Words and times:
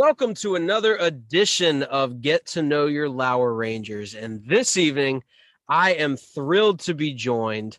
Welcome 0.00 0.32
to 0.32 0.54
another 0.54 0.96
edition 0.96 1.82
of 1.82 2.22
Get 2.22 2.46
to 2.46 2.62
Know 2.62 2.86
Your 2.86 3.06
Lower 3.06 3.52
Rangers. 3.52 4.14
And 4.14 4.42
this 4.46 4.78
evening, 4.78 5.22
I 5.68 5.92
am 5.92 6.16
thrilled 6.16 6.80
to 6.80 6.94
be 6.94 7.12
joined 7.12 7.76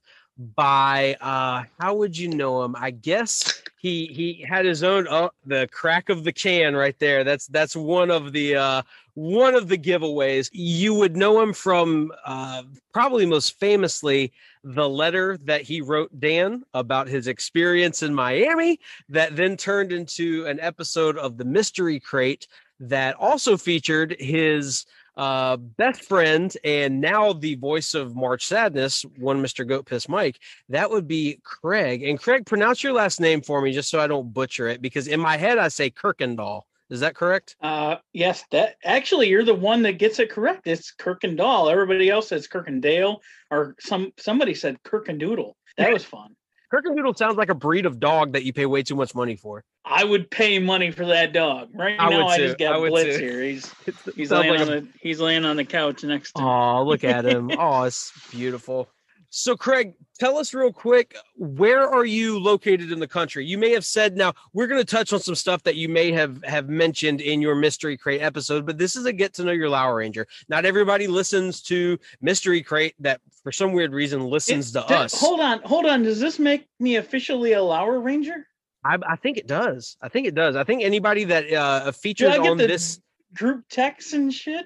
by 0.56 1.18
uh 1.20 1.64
how 1.80 1.96
would 1.96 2.16
you 2.16 2.28
know 2.28 2.64
him? 2.64 2.76
I 2.78 2.92
guess 2.92 3.64
he 3.80 4.06
he 4.06 4.46
had 4.48 4.66
his 4.66 4.84
own 4.84 5.08
oh 5.10 5.32
the 5.48 5.68
crack 5.72 6.10
of 6.10 6.24
the 6.24 6.32
can 6.32 6.76
right 6.76 6.98
there. 7.00 7.24
That's 7.24 7.48
that's 7.48 7.76
one 7.76 8.12
of 8.12 8.34
the 8.34 8.56
uh 8.56 8.84
one 9.16 9.56
of 9.56 9.68
the 9.68 9.78
giveaways. 9.80 10.52
You 10.54 10.94
would 10.94 11.18
know 11.18 11.42
him 11.42 11.54
from 11.54 12.12
uh 12.24 12.62
probably 12.94 13.26
most 13.26 13.60
famously 13.60 14.32
the 14.64 14.88
letter 14.88 15.38
that 15.46 15.62
he 15.62 15.82
wrote 15.82 16.12
Dan 16.20 16.64
about 16.74 17.08
his 17.08 17.28
experience 17.28 18.04
in 18.04 18.14
Miami 18.14 18.80
that 19.10 19.36
then 19.36 19.58
turned 19.58 19.92
into 19.92 20.46
an 20.46 20.60
episode 20.60 21.18
of 21.18 21.38
the 21.38 21.46
Mystery 21.46 22.00
Crate 22.00 22.48
that 22.80 23.16
also 23.16 23.58
featured 23.58 24.16
his 24.20 24.86
uh, 25.18 25.58
best 25.58 26.04
friend 26.06 26.56
and 26.64 27.02
now 27.02 27.34
the 27.34 27.56
voice 27.56 27.94
of 27.94 28.16
March 28.16 28.46
Sadness, 28.46 29.04
one 29.18 29.42
Mr. 29.44 29.68
Goat 29.68 29.86
Piss 29.86 30.08
Mike, 30.08 30.40
that 30.70 30.90
would 30.90 31.08
be 31.08 31.40
Craig. 31.44 32.04
And 32.04 32.20
Craig, 32.20 32.46
pronounce 32.46 32.84
your 32.84 32.94
last 32.94 33.20
name 33.20 33.42
for 33.42 33.62
me 33.62 33.72
just 33.72 33.90
so 33.90 34.00
I 34.00 34.08
don't 34.08 34.34
butcher 34.34 34.68
it 34.68 34.82
because 34.82 35.08
in 35.08 35.20
my 35.20 35.38
head 35.38 35.58
I 35.58 35.68
say 35.68 35.90
Kirkendall. 35.90 36.64
Is 36.92 37.00
that 37.00 37.16
correct? 37.16 37.56
Uh, 37.62 37.96
yes, 38.12 38.44
that 38.52 38.76
actually 38.84 39.30
you're 39.30 39.46
the 39.46 39.56
one 39.56 39.82
that 39.84 39.94
gets 39.94 40.20
it 40.20 40.30
correct. 40.30 40.68
It's 40.68 40.94
Kirkendall. 40.94 41.72
Everybody 41.72 42.10
else 42.10 42.28
says 42.28 42.50
Kirkendale, 42.50 43.20
or 43.50 43.76
some 43.80 44.12
somebody 44.20 44.54
said 44.54 44.78
Kirkendoodle. 44.84 45.54
That 45.78 45.94
was 45.94 46.04
fun. 46.04 46.36
Kirkendoodle 46.72 47.18
sounds 47.18 47.38
like 47.38 47.50
a 47.50 47.56
breed 47.56 47.86
of 47.86 48.00
dog 48.02 48.34
that 48.34 48.44
you 48.44 48.52
pay 48.52 48.66
way 48.66 48.84
too 48.84 48.96
much 48.96 49.16
money 49.16 49.38
for. 49.38 49.64
I 49.86 50.04
would 50.04 50.30
pay 50.30 50.60
money 50.60 50.92
for 50.92 51.06
that 51.06 51.32
dog. 51.32 51.70
Right 51.74 51.96
I 51.98 52.10
now, 52.10 52.28
I 52.28 52.38
just 52.38 52.56
I 52.56 52.58
got 52.58 52.82
would 52.82 52.90
Blitz 52.90 53.18
too. 53.18 53.24
here. 53.24 53.42
He's 53.42 53.74
he's 54.16 54.32
laying 54.32 54.52
like 54.52 54.60
on 54.60 54.70
a- 54.70 54.82
the 54.82 54.88
he's 55.00 55.22
laying 55.22 55.46
on 55.46 55.56
the 55.56 55.66
couch 55.66 56.04
next 56.04 56.34
to 56.34 56.42
me. 56.42 56.48
Oh, 56.48 56.84
look 56.84 57.06
at 57.06 57.26
him. 57.26 57.52
oh, 57.58 57.84
it's 57.84 58.12
beautiful. 58.32 58.90
So, 59.34 59.56
Craig, 59.56 59.94
tell 60.20 60.38
us 60.38 60.54
real 60.54 60.74
quick 60.74 61.16
where 61.38 61.88
are 61.88 62.04
you 62.04 62.38
located 62.38 62.92
in 62.92 63.00
the 63.00 63.08
country? 63.08 63.46
You 63.46 63.58
may 63.58 63.72
have 63.72 63.86
said 63.86 64.18
now 64.18 64.34
we're 64.52 64.68
going 64.68 64.82
to 64.82 64.86
touch 64.86 65.14
on 65.14 65.22
some 65.22 65.36
stuff 65.36 65.64
that 65.64 65.76
you 65.76 65.88
may 65.88 66.12
have 66.12 66.44
have 66.44 66.68
mentioned 66.68 67.22
in 67.22 67.42
your 67.42 67.56
Mystery 67.56 67.96
Crate 67.96 68.22
episode, 68.22 68.66
but 68.66 68.78
this 68.78 68.98
is 68.98 69.06
a 69.06 69.14
get 69.14 69.34
to 69.36 69.46
know 69.46 69.54
your 69.54 69.70
Lower 69.70 69.96
Ranger. 69.96 70.28
Not 70.50 70.66
everybody 70.66 71.08
listens 71.08 71.62
to 71.64 71.98
Mystery 72.22 72.62
Crate 72.62 72.94
that 73.00 73.22
for 73.42 73.54
some 73.54 73.72
weird 73.72 73.94
reason 73.94 74.22
listens 74.26 74.76
It- 74.76 74.86
to 74.86 74.86
us. 74.94 75.18
Hold 75.18 75.40
on, 75.40 75.62
hold 75.62 75.86
on. 75.86 76.04
Does 76.04 76.20
this 76.20 76.38
make 76.38 76.68
me 76.82 76.98
officially 76.98 77.54
a 77.54 77.64
Lower 77.64 78.02
Ranger? 78.02 78.46
I, 78.84 78.98
I 79.08 79.16
think 79.16 79.38
it 79.38 79.48
does. 79.48 79.96
I 80.02 80.10
think 80.10 80.28
it 80.28 80.36
does. 80.36 80.58
I 80.58 80.66
think 80.66 80.84
anybody 80.84 81.24
that 81.26 81.54
uh, 81.54 81.94
features 81.94 82.38
on 82.38 82.58
the 82.58 82.68
this. 82.68 83.00
group 83.34 83.64
text 83.70 84.14
and 84.14 84.34
shit? 84.34 84.66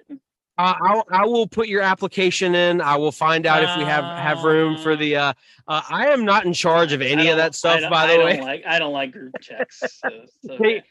Uh, 0.57 0.73
I'll, 0.81 1.03
I 1.09 1.25
will 1.25 1.47
put 1.47 1.67
your 1.67 1.81
application 1.81 2.55
in. 2.55 2.79
I 2.79 2.95
will 2.95 3.11
find 3.11 3.45
out 3.45 3.63
if 3.63 3.77
we 3.77 3.83
have 3.83 4.05
have 4.17 4.43
room 4.43 4.77
for 4.77 4.95
the. 4.95 5.15
Uh, 5.17 5.33
uh, 5.67 5.81
I 5.89 6.07
am 6.07 6.23
not 6.23 6.45
in 6.45 6.53
charge 6.53 6.93
of 6.93 7.01
any 7.01 7.27
of 7.27 7.37
that 7.37 7.55
stuff, 7.55 7.81
by 7.89 8.03
I 8.03 8.07
the 8.07 8.13
don't 8.13 8.25
way. 8.25 8.41
like 8.41 8.65
I 8.65 8.79
don't 8.79 8.93
like 8.93 9.11
group 9.11 9.35
checks. 9.41 9.81
So, 10.01 10.09
so 10.45 10.57
Hey, 10.61 10.83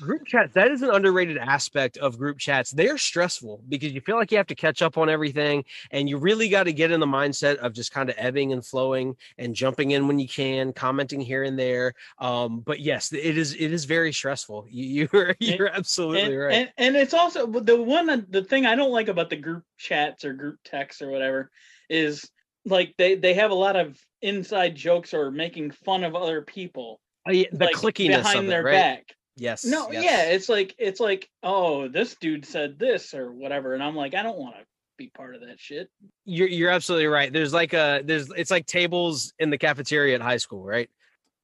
group 0.00 0.26
chats 0.26 0.52
that 0.54 0.70
is 0.70 0.82
an 0.82 0.90
underrated 0.90 1.36
aspect 1.38 1.96
of 1.98 2.18
group 2.18 2.38
chats 2.38 2.70
they're 2.70 2.98
stressful 2.98 3.62
because 3.68 3.92
you 3.92 4.00
feel 4.00 4.16
like 4.16 4.30
you 4.30 4.36
have 4.36 4.46
to 4.46 4.54
catch 4.54 4.82
up 4.82 4.98
on 4.98 5.08
everything 5.08 5.64
and 5.90 6.08
you 6.08 6.16
really 6.16 6.48
got 6.48 6.64
to 6.64 6.72
get 6.72 6.90
in 6.90 7.00
the 7.00 7.06
mindset 7.06 7.56
of 7.56 7.72
just 7.72 7.92
kind 7.92 8.08
of 8.08 8.16
ebbing 8.18 8.52
and 8.52 8.64
flowing 8.64 9.14
and 9.38 9.54
jumping 9.54 9.92
in 9.92 10.08
when 10.08 10.18
you 10.18 10.28
can 10.28 10.72
commenting 10.72 11.20
here 11.20 11.44
and 11.44 11.58
there 11.58 11.92
um 12.18 12.60
but 12.60 12.80
yes 12.80 13.12
it 13.12 13.36
is 13.36 13.54
it 13.54 13.72
is 13.72 13.84
very 13.84 14.12
stressful 14.12 14.66
you, 14.70 15.08
you're 15.12 15.36
you're 15.38 15.68
absolutely 15.68 16.22
and, 16.22 16.38
right 16.38 16.54
and, 16.54 16.72
and 16.78 16.96
it's 16.96 17.14
also 17.14 17.46
the 17.46 17.80
one 17.80 18.26
the 18.30 18.42
thing 18.42 18.66
I 18.66 18.74
don't 18.74 18.92
like 18.92 19.08
about 19.08 19.30
the 19.30 19.36
group 19.36 19.64
chats 19.78 20.24
or 20.24 20.32
group 20.32 20.58
texts 20.64 21.02
or 21.02 21.10
whatever 21.10 21.50
is 21.88 22.28
like 22.64 22.94
they 22.98 23.14
they 23.14 23.34
have 23.34 23.50
a 23.50 23.54
lot 23.54 23.76
of 23.76 23.98
inside 24.22 24.74
jokes 24.74 25.14
or 25.14 25.30
making 25.30 25.70
fun 25.70 26.04
of 26.04 26.14
other 26.14 26.42
people 26.42 27.00
Oh, 27.28 27.32
yeah, 27.32 27.46
the 27.52 27.66
like, 27.66 27.74
clickiness 27.74 28.22
behind 28.22 28.46
it, 28.46 28.48
their 28.48 28.62
right? 28.62 28.72
back. 28.72 29.14
Yes 29.36 29.64
No, 29.64 29.90
yes. 29.90 30.04
yeah, 30.04 30.22
it's 30.30 30.48
like 30.48 30.74
it's 30.78 31.00
like 31.00 31.28
oh 31.42 31.88
this 31.88 32.14
dude 32.20 32.44
said 32.46 32.78
this 32.78 33.14
or 33.14 33.32
whatever, 33.32 33.74
and 33.74 33.82
I'm 33.82 33.96
like 33.96 34.14
I 34.14 34.22
don't 34.22 34.38
want 34.38 34.56
to 34.56 34.62
be 34.98 35.08
part 35.08 35.34
of 35.34 35.40
that 35.40 35.58
shit. 35.58 35.88
you're 36.24 36.48
you're 36.48 36.70
absolutely 36.70 37.06
right. 37.06 37.32
There's 37.32 37.54
like 37.54 37.72
a 37.72 38.02
there's 38.04 38.30
it's 38.36 38.50
like 38.50 38.66
tables 38.66 39.32
in 39.38 39.50
the 39.50 39.58
cafeteria 39.58 40.14
at 40.14 40.20
high 40.20 40.36
school, 40.36 40.62
right? 40.64 40.90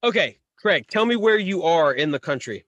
Okay, 0.04 0.38
Craig, 0.58 0.86
tell 0.88 1.06
me 1.06 1.16
where 1.16 1.38
you 1.38 1.62
are 1.62 1.92
in 1.94 2.10
the 2.10 2.18
country. 2.18 2.64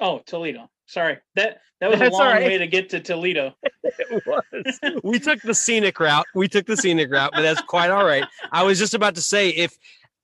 Oh 0.00 0.20
Toledo, 0.26 0.70
sorry 0.86 1.18
that 1.34 1.60
that 1.80 1.90
was 1.90 1.98
That's 1.98 2.14
a 2.14 2.18
long 2.18 2.26
right. 2.28 2.46
way 2.46 2.58
to 2.58 2.66
get 2.66 2.90
to 2.90 3.00
Toledo. 3.00 3.54
It 3.96 4.24
was. 4.26 4.80
we 5.04 5.18
took 5.20 5.40
the 5.42 5.54
scenic 5.54 6.00
route. 6.00 6.26
We 6.34 6.48
took 6.48 6.66
the 6.66 6.76
scenic 6.76 7.12
route, 7.12 7.30
but 7.32 7.42
that's 7.42 7.60
quite 7.60 7.90
all 7.90 8.04
right. 8.04 8.24
I 8.50 8.64
was 8.64 8.78
just 8.78 8.94
about 8.94 9.14
to 9.16 9.20
say 9.20 9.50
if 9.50 9.76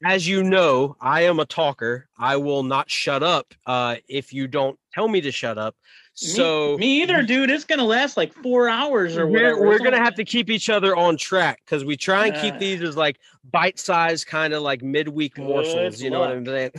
as 0.05 0.27
you 0.27 0.43
know, 0.43 0.97
I 1.01 1.23
am 1.23 1.41
a 1.41 1.45
talker. 1.45 2.09
I 2.19 2.37
will 2.37 2.63
not 2.63 2.91
shut 2.91 3.23
up 3.23 3.55
uh 3.67 3.97
if 4.09 4.33
you 4.33 4.47
don't 4.49 4.79
tell 4.93 5.09
me 5.09 5.21
to 5.23 5.33
shut 5.33 5.59
up. 5.59 5.77
Me- 6.23 6.29
So 6.29 6.77
me, 6.79 7.03
either, 7.03 7.23
dude. 7.23 7.51
It's 7.51 7.65
gonna 7.65 7.85
last 7.85 8.17
like 8.17 8.33
four 8.35 8.69
hours 8.69 9.17
or 9.17 9.27
we're, 9.27 9.55
whatever. 9.57 9.67
we're 9.67 9.79
gonna 9.79 9.99
have 10.03 10.15
to 10.17 10.25
keep 10.25 10.51
each 10.51 10.69
other 10.69 10.95
on 10.95 11.17
track 11.17 11.63
because 11.65 11.85
we 11.85 11.97
try 11.97 12.27
and 12.27 12.37
keep 12.41 12.55
Uh. 12.55 12.59
these 12.59 12.83
as 12.83 12.97
like 12.97 13.19
bite-sized 13.51 14.27
kind 14.27 14.53
of 14.53 14.63
like 14.63 14.83
midweek 14.83 15.35
Good 15.35 15.47
morsels 15.47 16.01
you 16.03 16.11
know 16.11 16.21
what 16.21 16.31
i'm 16.31 16.45
saying 16.45 16.71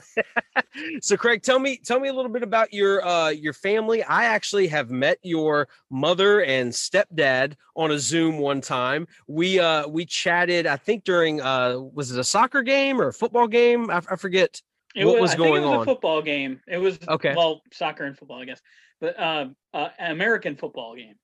so 1.01 1.17
craig 1.17 1.41
tell 1.41 1.57
me 1.59 1.77
tell 1.83 1.99
me 1.99 2.07
a 2.07 2.13
little 2.13 2.31
bit 2.31 2.43
about 2.43 2.71
your 2.71 3.03
uh 3.05 3.29
your 3.29 3.51
family 3.51 4.03
i 4.03 4.25
actually 4.25 4.67
have 4.67 4.91
met 4.91 5.17
your 5.23 5.67
mother 5.89 6.43
and 6.43 6.71
stepdad 6.71 7.55
on 7.75 7.91
a 7.91 7.97
zoom 7.99 8.37
one 8.37 8.61
time 8.61 9.07
we 9.27 9.59
uh 9.59 9.87
we 9.87 10.05
chatted 10.05 10.67
i 10.67 10.77
think 10.77 11.03
during 11.03 11.41
uh 11.41 11.77
was 11.79 12.11
it 12.11 12.19
a 12.19 12.23
soccer 12.23 12.61
game 12.61 13.01
or 13.01 13.07
a 13.07 13.13
football 13.13 13.47
game 13.47 13.89
i, 13.89 13.97
I 14.09 14.15
forget 14.15 14.61
It 14.95 15.05
what 15.05 15.19
was 15.21 15.31
I 15.31 15.35
think 15.35 15.47
going 15.47 15.63
it 15.63 15.65
was 15.65 15.75
on? 15.75 15.81
A 15.81 15.85
football 15.85 16.21
game. 16.21 16.59
It 16.67 16.77
was 16.77 16.99
Okay. 17.07 17.33
Well, 17.35 17.61
soccer 17.71 18.03
and 18.05 18.17
football, 18.17 18.41
I 18.41 18.45
guess, 18.45 18.61
but 18.99 19.17
uh, 19.19 19.45
uh 19.73 19.89
American 19.99 20.55
football 20.55 20.95
game. 20.95 21.15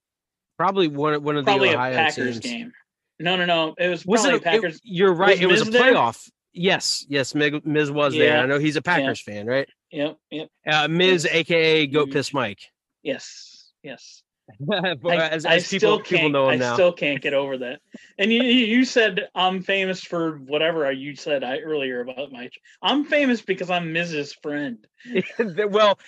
probably 0.58 0.88
one, 0.88 1.22
one 1.24 1.38
of 1.38 1.46
Probably 1.46 1.70
the 1.70 1.76
a 1.76 1.78
Packers 1.78 2.40
teams. 2.40 2.40
game. 2.40 2.72
No, 3.20 3.36
no, 3.36 3.46
no. 3.46 3.76
It 3.78 3.90
was 3.90 4.06
Was 4.06 4.24
it, 4.26 4.30
probably 4.30 4.38
a, 4.40 4.42
Packers. 4.62 4.76
it- 4.76 4.82
You're 4.84 5.14
right. 5.14 5.38
Was 5.38 5.42
it 5.42 5.46
was 5.48 5.62
a 5.62 5.66
Miz 5.66 5.74
there? 5.74 5.94
playoff. 5.94 6.30
Yes, 6.54 7.06
yes. 7.10 7.36
Mig- 7.36 7.66
Miz 7.66 7.92
was 7.92 8.14
there. 8.16 8.40
I 8.40 8.46
know 8.46 8.58
he's 8.60 8.76
a 8.78 8.82
Packers 8.82 9.22
fan, 9.22 9.46
right? 9.46 9.68
Yep, 9.92 10.18
yep. 10.32 10.50
Uh, 10.68 10.88
Miz, 10.88 11.24
Yes. 11.26 11.34
aka 11.34 11.88
Goat. 11.88 12.12
Piss 12.12 12.34
Mike. 12.34 12.60
Yes, 13.04 13.72
yes. 13.84 14.24
I, 14.72 14.96
as 15.30 15.46
I 15.46 15.56
as 15.56 15.68
still 15.68 16.00
people, 16.00 16.30
know 16.30 16.50
I 16.50 16.54
him 16.54 16.60
now. 16.60 16.74
still 16.74 16.94
can't 16.94 17.22
get 17.22 17.34
over 17.34 17.58
that. 17.58 17.82
And 18.18 18.32
you, 18.32 18.42
you 18.44 18.86
said 18.86 19.28
I'm 19.36 19.62
famous 19.62 20.04
for 20.04 20.38
whatever 20.38 20.90
you 20.92 21.16
said 21.16 21.44
I, 21.44 21.60
earlier 21.60 22.02
about 22.02 22.32
my. 22.32 22.50
I'm 22.82 23.04
famous 23.04 23.42
because 23.42 23.70
I'm 23.70 23.94
Mrs. 23.94 24.34
Friend. 24.42 24.78
well, 25.70 26.00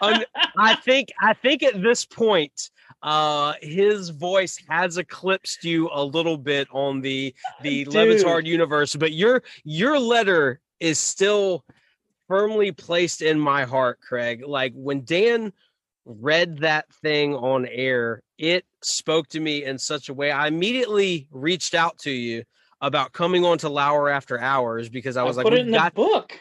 un- 0.00 0.24
I 0.58 0.74
think 0.84 1.12
I 1.20 1.34
think 1.34 1.62
at 1.62 1.80
this 1.82 2.04
point, 2.04 2.70
uh, 3.02 3.54
his 3.62 4.10
voice 4.10 4.58
has 4.68 4.98
eclipsed 4.98 5.64
you 5.64 5.88
a 5.92 6.04
little 6.04 6.36
bit 6.36 6.66
on 6.72 7.00
the 7.00 7.34
the 7.62 7.84
Dude. 7.84 7.94
Le 7.94 8.06
Batard 8.06 8.44
universe, 8.44 8.96
but 8.96 9.12
your 9.12 9.42
your 9.62 10.00
letter 10.00 10.60
is 10.80 10.98
still 10.98 11.64
firmly 12.26 12.72
placed 12.72 13.22
in 13.22 13.38
my 13.38 13.64
heart, 13.64 14.00
Craig. 14.00 14.42
Like 14.46 14.72
when 14.74 15.04
Dan 15.04 15.52
read 16.04 16.58
that 16.58 16.92
thing 17.02 17.34
on 17.34 17.66
air, 17.66 18.22
it 18.38 18.64
spoke 18.82 19.28
to 19.28 19.40
me 19.40 19.64
in 19.64 19.78
such 19.78 20.08
a 20.08 20.14
way. 20.14 20.30
I 20.30 20.46
immediately 20.48 21.28
reached 21.30 21.74
out 21.74 21.98
to 22.00 22.10
you 22.10 22.44
about 22.80 23.12
coming 23.12 23.44
on 23.44 23.58
to 23.58 23.68
Lauer 23.68 24.10
After 24.10 24.38
Hours 24.38 24.88
because 24.88 25.16
I 25.16 25.22
was 25.22 25.36
like, 25.36 25.44
put 25.44 25.54
it 25.54 25.60
in 25.60 25.70
the 25.70 25.92
book. 25.94 26.38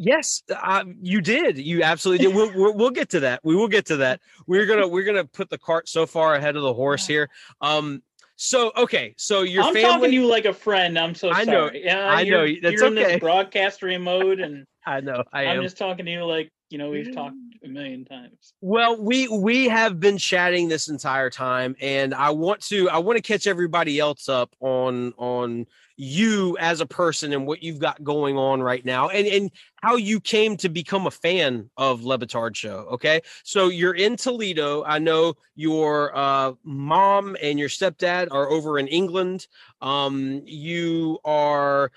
Yes, 0.00 0.42
uh, 0.54 0.84
you 1.02 1.20
did. 1.20 1.58
You 1.58 1.82
absolutely 1.82 2.26
did. 2.26 2.34
We'll, 2.34 2.52
we'll, 2.54 2.74
we'll 2.76 2.90
get 2.90 3.08
to 3.10 3.20
that. 3.20 3.40
We 3.42 3.56
will 3.56 3.66
get 3.66 3.86
to 3.86 3.96
that. 3.96 4.20
We're 4.46 4.64
gonna 4.66 4.86
we're 4.86 5.02
gonna 5.02 5.24
put 5.24 5.50
the 5.50 5.58
cart 5.58 5.88
so 5.88 6.06
far 6.06 6.36
ahead 6.36 6.54
of 6.54 6.62
the 6.62 6.72
horse 6.74 7.04
here. 7.06 7.28
Um. 7.60 8.02
So 8.36 8.70
okay. 8.76 9.14
So 9.16 9.42
your 9.42 9.64
I'm 9.64 9.74
family. 9.74 9.82
talking 9.82 10.10
to 10.10 10.14
you 10.14 10.26
like 10.26 10.44
a 10.44 10.52
friend. 10.52 10.96
I'm 10.96 11.16
so 11.16 11.30
I 11.30 11.44
sorry. 11.44 11.46
know- 11.46 11.70
Yeah, 11.74 12.08
I 12.08 12.22
know, 12.22 12.44
you're- 12.44 12.60
that's 12.60 12.74
you're 12.80 12.86
in 12.86 12.96
okay. 12.98 13.12
this 13.14 13.20
broadcaster 13.20 13.98
mode, 13.98 14.38
and 14.38 14.64
I 14.86 15.00
know. 15.00 15.24
I 15.32 15.46
I'm 15.46 15.56
am. 15.56 15.62
just 15.64 15.76
talking 15.76 16.04
to 16.06 16.12
you 16.12 16.24
like 16.24 16.48
you 16.70 16.78
know 16.78 16.90
we've 16.90 17.14
talked 17.14 17.36
a 17.64 17.68
million 17.68 18.04
times. 18.04 18.52
Well, 18.60 19.00
we 19.00 19.28
we 19.28 19.68
have 19.68 19.98
been 19.98 20.18
chatting 20.18 20.68
this 20.68 20.88
entire 20.88 21.30
time, 21.30 21.74
and 21.80 22.14
I 22.14 22.30
want 22.30 22.60
to 22.66 22.90
I 22.90 22.98
want 22.98 23.16
to 23.16 23.22
catch 23.22 23.46
everybody 23.46 23.98
else 23.98 24.28
up 24.28 24.54
on 24.60 25.12
on 25.16 25.66
you 25.96 26.56
as 26.60 26.80
a 26.80 26.86
person 26.86 27.32
and 27.32 27.46
what 27.46 27.62
you've 27.62 27.80
got 27.80 28.02
going 28.04 28.36
on 28.36 28.62
right 28.62 28.84
now, 28.84 29.08
and 29.08 29.26
and 29.26 29.50
how 29.82 29.96
you 29.96 30.20
came 30.20 30.56
to 30.58 30.68
become 30.68 31.06
a 31.06 31.10
fan 31.10 31.70
of 31.76 32.04
Le 32.04 32.18
Batard 32.18 32.54
Show. 32.54 32.86
Okay, 32.92 33.20
so 33.44 33.68
you're 33.68 33.94
in 33.94 34.16
Toledo. 34.16 34.84
I 34.84 34.98
know 34.98 35.34
your 35.54 36.16
uh, 36.16 36.52
mom 36.64 37.36
and 37.42 37.58
your 37.58 37.68
stepdad 37.68 38.28
are 38.30 38.50
over 38.50 38.78
in 38.78 38.88
England. 38.88 39.46
Um, 39.80 40.42
you 40.44 41.18
are 41.24 41.90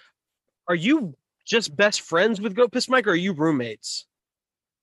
are 0.68 0.76
you 0.76 1.16
just 1.46 1.76
best 1.76 2.02
friends 2.02 2.40
with 2.40 2.56
Goat 2.56 2.72
Piss 2.72 2.88
Mike, 2.88 3.08
or 3.08 3.12
are 3.12 3.16
you 3.16 3.34
roommates? 3.34 4.06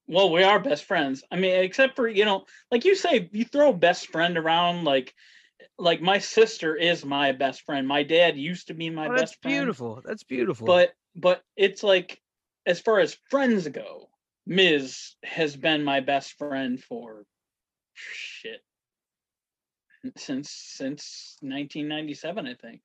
Well, 0.09 0.31
we 0.33 0.43
are 0.43 0.59
best 0.59 0.85
friends. 0.85 1.23
I 1.31 1.37
mean, 1.37 1.55
except 1.63 1.95
for 1.95 2.09
you 2.09 2.25
know, 2.25 2.47
like 2.71 2.85
you 2.85 2.95
say, 2.95 3.29
you 3.33 3.45
throw 3.45 3.73
best 3.73 4.09
friend 4.09 4.37
around 4.37 4.85
like. 4.85 5.15
Like 5.77 6.01
my 6.01 6.19
sister 6.19 6.77
is 6.77 7.05
my 7.05 7.33
best 7.33 7.63
friend. 7.63 7.87
My 7.87 8.05
dad 8.05 8.37
used 8.37 8.69
to 8.69 8.75
be 8.75 8.91
my 8.91 9.07
Oh, 9.09 9.11
that's 9.11 9.33
best 9.33 9.43
friend. 9.43 9.55
That's 9.55 9.61
beautiful. 9.65 10.03
That's 10.05 10.23
beautiful. 10.25 10.67
but 10.67 10.93
but 11.17 11.43
it's 11.57 11.83
like 11.83 12.21
as 12.65 12.81
far 12.81 13.01
as 13.01 13.17
friends 13.31 13.67
go 13.69 14.09
Miz 14.47 15.17
has 15.25 15.57
been 15.57 15.83
my 15.85 16.01
best 16.01 16.39
friend 16.39 16.83
for 16.83 17.25
shit 17.95 18.63
since 20.17 20.51
since 20.51 21.37
1997 21.43 22.47
i 22.47 22.55
think 22.55 22.81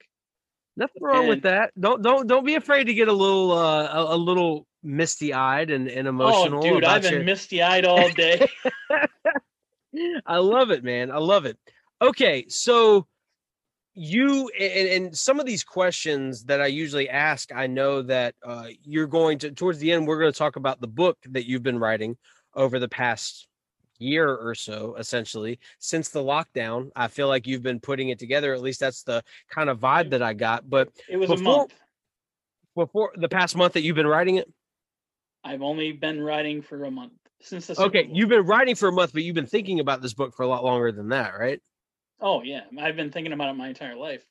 Nothing 0.75 1.03
wrong 1.03 1.27
with 1.27 1.43
that. 1.43 1.71
Don't 1.79 2.01
don't 2.01 2.27
don't 2.27 2.45
be 2.45 2.55
afraid 2.55 2.85
to 2.85 2.93
get 2.93 3.07
a 3.07 3.13
little 3.13 3.51
uh, 3.51 3.87
a, 3.87 4.15
a 4.15 4.17
little 4.17 4.65
misty 4.81 5.33
eyed 5.33 5.69
and, 5.69 5.87
and 5.87 6.07
emotional. 6.07 6.59
oh 6.59 6.61
dude 6.61 6.83
i've 6.83 7.01
been 7.01 7.13
your- 7.13 7.23
misty-eyed 7.23 7.85
all 7.85 8.09
day 8.09 8.45
I 10.25 10.37
love 10.37 10.71
it, 10.71 10.83
man. 10.83 11.11
I 11.11 11.17
love 11.17 11.45
it. 11.45 11.57
Okay, 12.01 12.45
so 12.47 13.07
you 13.93 14.49
and, 14.59 14.89
and 14.89 15.17
some 15.17 15.39
of 15.39 15.45
these 15.45 15.63
questions 15.63 16.45
that 16.45 16.61
I 16.61 16.65
usually 16.65 17.09
ask, 17.09 17.51
I 17.53 17.67
know 17.67 18.01
that 18.01 18.33
uh, 18.43 18.67
you're 18.83 19.07
going 19.07 19.37
to 19.39 19.51
towards 19.51 19.79
the 19.79 19.91
end. 19.91 20.07
We're 20.07 20.19
going 20.19 20.31
to 20.31 20.37
talk 20.37 20.55
about 20.55 20.81
the 20.81 20.87
book 20.87 21.17
that 21.29 21.45
you've 21.47 21.63
been 21.63 21.79
writing 21.79 22.17
over 22.55 22.79
the 22.79 22.89
past 22.89 23.47
year 23.99 24.29
or 24.35 24.55
so, 24.55 24.95
essentially 24.97 25.59
since 25.79 26.09
the 26.09 26.19
lockdown. 26.19 26.91
I 26.95 27.07
feel 27.07 27.27
like 27.27 27.47
you've 27.47 27.63
been 27.63 27.79
putting 27.79 28.09
it 28.09 28.19
together. 28.19 28.53
At 28.53 28.61
least 28.61 28.79
that's 28.79 29.03
the 29.03 29.23
kind 29.49 29.69
of 29.69 29.79
vibe 29.79 30.11
that 30.11 30.21
I 30.21 30.33
got. 30.33 30.69
But 30.69 30.89
it 31.09 31.17
was 31.17 31.29
a 31.29 31.37
month 31.37 31.73
before 32.75 33.11
the 33.15 33.29
past 33.29 33.55
month 33.55 33.73
that 33.73 33.83
you've 33.83 33.95
been 33.95 34.07
writing 34.07 34.37
it, 34.37 34.51
i've 35.43 35.61
only 35.61 35.91
been 35.91 36.19
writing 36.19 36.61
for 36.61 36.85
a 36.85 36.91
month 36.91 37.13
since 37.41 37.67
the 37.67 37.79
okay, 37.79 38.09
you've 38.11 38.29
been 38.29 38.45
writing 38.45 38.73
for 38.73 38.87
a 38.87 38.91
month, 38.91 39.13
but 39.13 39.23
you've 39.23 39.35
been 39.35 39.45
thinking 39.45 39.81
about 39.81 40.01
this 40.01 40.13
book 40.13 40.33
for 40.33 40.43
a 40.43 40.47
lot 40.47 40.63
longer 40.63 40.91
than 40.93 41.09
that, 41.09 41.37
right? 41.37 41.61
oh 42.23 42.41
yeah 42.41 42.61
i've 42.79 42.95
been 42.95 43.11
thinking 43.11 43.33
about 43.33 43.49
it 43.49 43.53
my 43.53 43.67
entire 43.67 43.95
life 43.95 44.25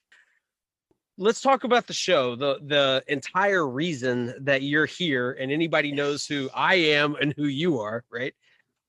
let's 1.19 1.41
talk 1.41 1.63
about 1.63 1.87
the 1.87 1.93
show 1.93 2.35
the 2.35 2.59
the 2.65 3.05
entire 3.07 3.69
reason 3.69 4.35
that 4.41 4.63
you're 4.63 4.87
here 4.87 5.33
and 5.39 5.53
anybody 5.53 5.93
knows 5.93 6.27
who 6.27 6.49
i 6.55 6.75
am 6.75 7.15
and 7.21 7.35
who 7.37 7.45
you 7.45 7.79
are 7.79 8.03
right 8.11 8.35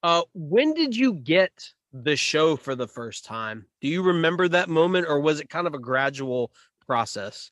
uh 0.03 0.23
when 0.33 0.73
did 0.73 0.95
you 0.95 1.13
get 1.13 1.51
the 1.91 2.15
show 2.15 2.55
for 2.55 2.75
the 2.75 2.87
first 2.87 3.25
time 3.25 3.65
do 3.81 3.87
you 3.87 4.01
remember 4.03 4.47
that 4.47 4.69
moment 4.69 5.07
or 5.07 5.19
was 5.19 5.39
it 5.39 5.49
kind 5.49 5.67
of 5.67 5.73
a 5.73 5.79
gradual 5.79 6.51
process 6.85 7.51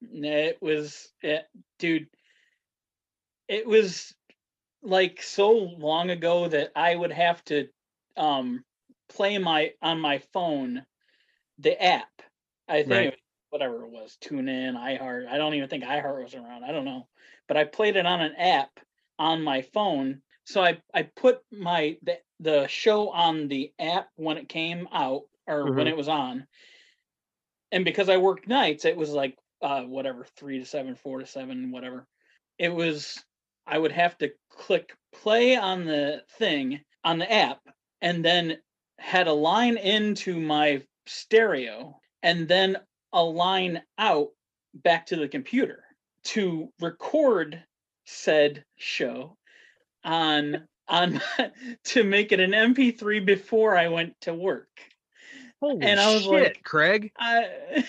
It 0.00 0.60
was, 0.60 1.12
it, 1.22 1.46
dude. 1.78 2.08
It 3.48 3.66
was 3.66 4.14
like 4.82 5.22
so 5.22 5.52
long 5.52 6.10
ago 6.10 6.48
that 6.48 6.72
I 6.74 6.94
would 6.94 7.12
have 7.12 7.44
to 7.44 7.68
um 8.16 8.64
play 9.08 9.38
my 9.38 9.72
on 9.80 10.00
my 10.00 10.18
phone 10.32 10.84
the 11.58 11.80
app. 11.80 12.10
I 12.68 12.82
think 12.82 12.90
Right. 12.90 13.04
it 13.04 13.10
was 13.10 13.18
whatever 13.50 13.84
it 13.84 13.90
was, 13.90 14.16
tune 14.20 14.48
in, 14.48 14.74
iHeart. 14.74 15.28
I 15.28 15.38
don't 15.38 15.54
even 15.54 15.68
think 15.68 15.84
iHeart 15.84 16.24
was 16.24 16.34
around. 16.34 16.64
I 16.64 16.72
don't 16.72 16.84
know, 16.84 17.08
but 17.46 17.56
I 17.56 17.64
played 17.64 17.96
it 17.96 18.06
on 18.06 18.20
an 18.20 18.34
app 18.36 18.80
on 19.18 19.42
my 19.42 19.62
phone. 19.62 20.22
So 20.44 20.62
I 20.62 20.80
I 20.94 21.02
put 21.04 21.42
my 21.50 21.98
the, 22.02 22.20
the 22.40 22.66
show 22.68 23.10
on 23.10 23.48
the 23.48 23.72
app 23.78 24.10
when 24.16 24.38
it 24.38 24.48
came 24.48 24.88
out 24.92 25.22
or 25.46 25.70
when 25.70 25.86
Mhm. 25.86 25.88
it 25.88 25.96
was 25.96 26.08
on. 26.08 26.46
And 27.70 27.84
because 27.84 28.08
I 28.08 28.16
worked 28.18 28.46
nights, 28.46 28.84
it 28.84 28.96
was 28.96 29.10
like 29.10 29.36
uh 29.60 29.82
whatever, 29.82 30.24
3 30.24 30.58
to 30.58 30.64
7, 30.64 30.94
4 30.94 31.18
to 31.20 31.26
7, 31.26 31.70
whatever. 31.70 32.06
It 32.58 32.68
was 32.68 33.24
I 33.66 33.78
would 33.78 33.92
have 33.92 34.18
to 34.18 34.32
click 34.50 34.96
play 35.12 35.56
on 35.56 35.84
the 35.84 36.24
thing 36.38 36.84
on 37.04 37.18
the 37.18 37.30
app 37.32 37.60
and 38.00 38.24
then 38.24 38.62
had 38.98 39.26
a 39.28 39.32
line 39.32 39.76
into 39.76 40.38
my 40.40 40.86
stereo 41.06 42.00
and 42.22 42.46
then 42.48 42.78
a 43.12 43.22
line 43.22 43.82
out 43.98 44.30
back 44.74 45.06
to 45.06 45.16
the 45.16 45.28
computer 45.28 45.84
to 46.24 46.72
record 46.80 47.64
said 48.04 48.64
show 48.76 49.36
on 50.04 50.66
on 50.88 51.20
to 51.84 52.04
make 52.04 52.32
it 52.32 52.40
an 52.40 52.50
MP3 52.50 53.24
before 53.24 53.76
I 53.76 53.88
went 53.88 54.20
to 54.22 54.34
work. 54.34 54.68
Holy 55.60 55.84
And 55.86 56.00
I 56.00 56.12
was 56.12 56.22
shit, 56.24 56.30
like- 56.32 56.62
craig 56.64 57.12
I 57.18 57.84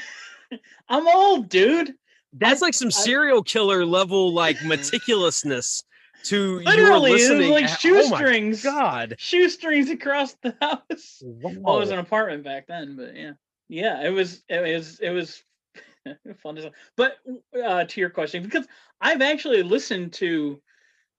I'm 0.89 1.07
old, 1.07 1.49
dude. 1.49 1.93
that's 2.33 2.61
like 2.61 2.73
some 2.75 2.87
I- 2.89 2.91
serial 2.91 3.41
killer 3.43 3.85
level 3.85 4.31
like 4.33 4.57
meticulousness 4.63 5.83
to 6.25 6.61
your 6.61 6.63
Literally, 6.63 7.11
it 7.21 7.37
was 7.37 7.47
like 7.49 7.65
oh 7.65 7.67
shoestrings. 7.67 8.63
god 8.63 9.15
Shoestrings 9.17 9.89
across 9.89 10.35
the 10.41 10.55
house. 10.61 11.21
Well, 11.21 11.77
it 11.77 11.79
was 11.81 11.89
an 11.91 11.99
apartment 11.99 12.43
back 12.45 12.67
then, 12.67 12.95
but 12.95 13.13
yeah, 13.15 13.31
yeah, 13.67 14.05
it 14.05 14.09
was, 14.11 14.41
it 14.47 14.61
was, 14.61 14.99
it 15.01 15.09
was 15.09 15.43
fun. 16.41 16.59
But 16.95 17.17
uh, 17.61 17.83
to 17.83 17.99
your 17.99 18.09
question, 18.09 18.41
because 18.43 18.65
I've 19.01 19.21
actually 19.21 19.63
listened 19.63 20.13
to 20.13 20.61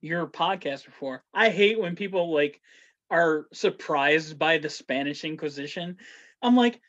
your 0.05 0.27
podcast 0.27 0.85
before. 0.85 1.25
I 1.33 1.49
hate 1.49 1.81
when 1.81 1.97
people 1.97 2.33
like 2.33 2.61
are 3.11 3.47
surprised 3.53 4.39
by 4.39 4.59
the 4.59 4.69
Spanish 4.69 5.25
Inquisition. 5.25 5.97
I'm 6.43 6.57
like, 6.57 6.81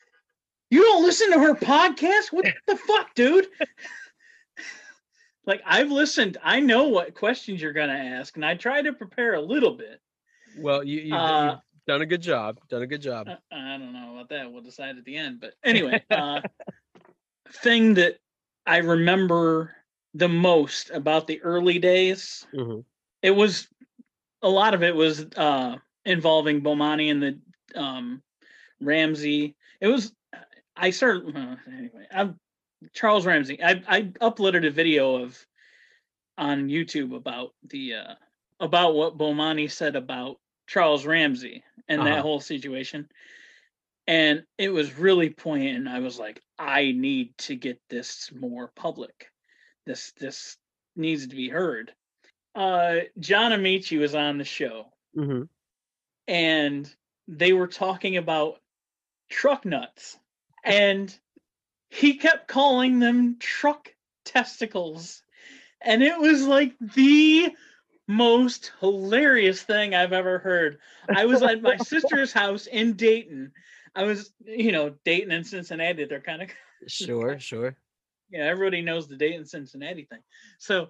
you 0.70 0.82
don't 0.84 1.04
listen 1.04 1.32
to 1.32 1.40
her 1.40 1.56
podcast? 1.56 2.32
What 2.32 2.46
the 2.68 2.76
fuck, 2.76 3.16
dude? 3.16 3.48
like 5.46 5.62
I've 5.66 5.92
listened. 5.92 6.38
I 6.44 6.60
know 6.60 6.90
what 6.90 7.16
questions 7.16 7.62
you're 7.62 7.74
gonna 7.74 7.94
ask, 7.94 8.36
and 8.36 8.46
I 8.46 8.56
try 8.56 8.82
to 8.82 8.94
prepare 8.94 9.36
a 9.36 9.42
little 9.42 9.72
bit. 9.76 10.02
well 10.58 10.84
you, 10.84 11.02
you, 11.02 11.16
Uh, 11.16 11.46
you've 11.52 11.60
done 11.88 12.02
a 12.02 12.06
good 12.06 12.22
job 12.22 12.58
done 12.70 12.82
a 12.82 12.88
good 12.88 13.02
job 13.02 13.28
Uh, 13.28 13.36
I 13.52 13.78
don't 13.78 13.94
know 13.94 14.14
about 14.14 14.30
that. 14.30 14.52
We'll 14.52 14.62
decide 14.64 14.98
at 14.98 15.06
the 15.06 15.16
end. 15.16 15.40
But 15.40 15.54
anyway, 15.64 16.04
uh, 16.12 16.42
thing 17.64 17.94
that 17.96 18.18
I 18.66 18.78
remember 18.78 19.76
the 20.14 20.30
most 20.30 20.90
about 20.92 21.28
the 21.28 21.42
early 21.44 21.78
days, 21.78 22.46
Mhm. 22.54 22.84
It 23.26 23.32
was 23.36 23.68
a 24.44 24.50
lot 24.50 24.76
of 24.76 24.84
it 24.84 24.96
was 24.96 25.26
uh, 25.36 25.78
involving 26.06 26.62
Bomani 26.62 27.10
and 27.10 27.24
the 27.24 27.80
um, 27.80 28.22
Ramsey. 28.80 29.56
It 29.82 29.88
was 29.88 30.14
I 30.78 30.92
started 30.92 31.36
uh, 31.36 31.56
anyway. 31.68 32.06
I'm 32.12 32.40
Charles 32.94 33.26
Ramsey. 33.26 33.58
I 33.64 33.82
I 33.88 34.02
uploaded 34.22 34.68
a 34.68 34.70
video 34.70 35.24
of 35.24 35.44
on 36.38 36.68
YouTube 36.68 37.16
about 37.16 37.50
the 37.68 37.96
uh 37.96 38.14
about 38.60 38.94
what 38.94 39.18
Bomani 39.18 39.72
said 39.72 39.96
about 39.96 40.38
Charles 40.68 41.04
Ramsey 41.06 41.64
and 41.88 42.02
Uh-huh. 42.02 42.10
that 42.10 42.22
whole 42.22 42.40
situation. 42.40 43.10
And 44.08 44.44
it 44.60 44.70
was 44.70 45.00
really 45.00 45.32
poignant. 45.32 45.88
I 45.88 46.00
was 46.00 46.20
like, 46.20 46.40
I 46.60 46.92
need 46.92 47.36
to 47.40 47.56
get 47.56 47.82
this 47.90 48.32
more 48.40 48.72
public. 48.76 49.32
This 49.88 50.12
this 50.20 50.58
needs 50.96 51.26
to 51.28 51.36
be 51.36 51.50
heard. 51.50 51.92
Uh 52.56 53.02
John 53.20 53.52
Amaechi 53.52 54.00
was 54.00 54.16
on 54.16 54.38
the 54.38 54.46
show. 54.46 54.88
Hmm 55.14 55.44
and 56.28 56.94
they 57.28 57.54
were 57.54 57.68
talking 57.68 58.18
about 58.18 58.60
truck 59.30 59.66
nuts. 59.66 60.18
And 60.64 61.16
he 61.90 62.18
kept 62.18 62.48
calling 62.48 63.00
them 63.00 63.38
truck 63.40 63.90
testicles. 64.24 65.22
And 65.82 66.02
it 66.02 66.20
was 66.20 66.46
like 66.46 66.74
the 66.80 67.50
most 68.08 68.72
hilarious 68.82 69.64
thing 69.64 69.96
i've 69.96 70.14
ever 70.14 70.38
heard. 70.38 70.78
I 71.10 71.26
was 71.26 71.42
at 71.42 71.62
my 71.62 71.78
sister's 71.84 72.32
house 72.32 72.68
in 72.68 72.94
dayton. 72.94 73.52
I 73.96 74.04
was 74.04 74.32
you 74.46 74.72
know 74.72 74.94
dayton 75.06 75.32
and 75.32 75.46
cincinnati 75.46 76.06
they're 76.06 76.22
kind 76.22 76.44
of 76.44 76.50
Sure, 76.88 77.40
sure. 77.40 77.76
yeah, 78.30 78.44
everybody 78.44 78.82
knows 78.82 79.08
the 79.08 79.16
Dayton 79.16 79.46
Cincinnati 79.46 80.06
thing. 80.06 80.20
So 80.60 80.90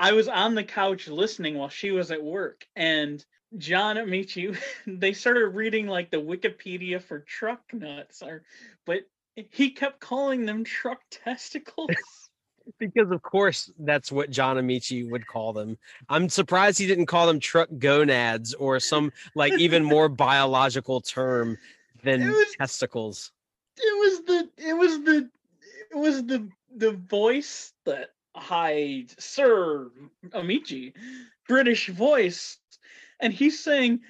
I 0.00 0.12
was 0.12 0.28
on 0.28 0.54
the 0.54 0.64
couch 0.64 1.08
listening 1.08 1.56
while 1.58 1.68
she 1.68 1.90
was 1.90 2.10
at 2.10 2.22
work, 2.22 2.66
and 2.74 3.24
John 3.58 3.96
Amaechi, 3.96 4.56
they 4.86 5.12
started 5.12 5.48
reading 5.48 5.86
like 5.86 6.10
the 6.10 6.16
Wikipedia 6.16 7.00
for 7.02 7.20
truck 7.20 7.62
nuts, 7.74 8.22
or 8.22 8.42
but 8.86 9.00
he 9.34 9.70
kept 9.70 10.00
calling 10.00 10.46
them 10.46 10.64
truck 10.64 11.00
testicles. 11.10 11.90
Because 12.78 13.10
of 13.10 13.20
course 13.22 13.68
that's 13.80 14.12
what 14.12 14.30
John 14.30 14.56
Amaechi 14.56 15.10
would 15.10 15.26
call 15.26 15.52
them. 15.52 15.76
I'm 16.08 16.28
surprised 16.28 16.78
he 16.78 16.86
didn't 16.86 17.06
call 17.06 17.26
them 17.26 17.40
truck 17.40 17.68
gonads 17.78 18.54
or 18.54 18.78
some 18.78 19.12
like 19.34 19.54
even 19.58 19.82
more 19.82 20.08
biological 20.08 21.00
term 21.00 21.58
than 22.04 22.22
It 22.22 22.30
was- 22.30 22.54
testicles. 22.60 23.32
it 23.76 23.98
was 23.98 24.20
the 24.24 24.48
it 24.68 24.74
was 24.74 24.98
the 25.02 25.30
it 25.90 25.96
was 25.96 26.24
the 26.26 26.48
the 26.76 26.92
voice 26.92 27.72
that 27.86 28.10
hi 28.36 29.04
sir 29.18 29.90
Amaechi 30.30 30.92
british 31.48 31.88
voice 31.88 32.58
and 33.20 33.32
he's 33.32 33.62
saying 33.62 34.00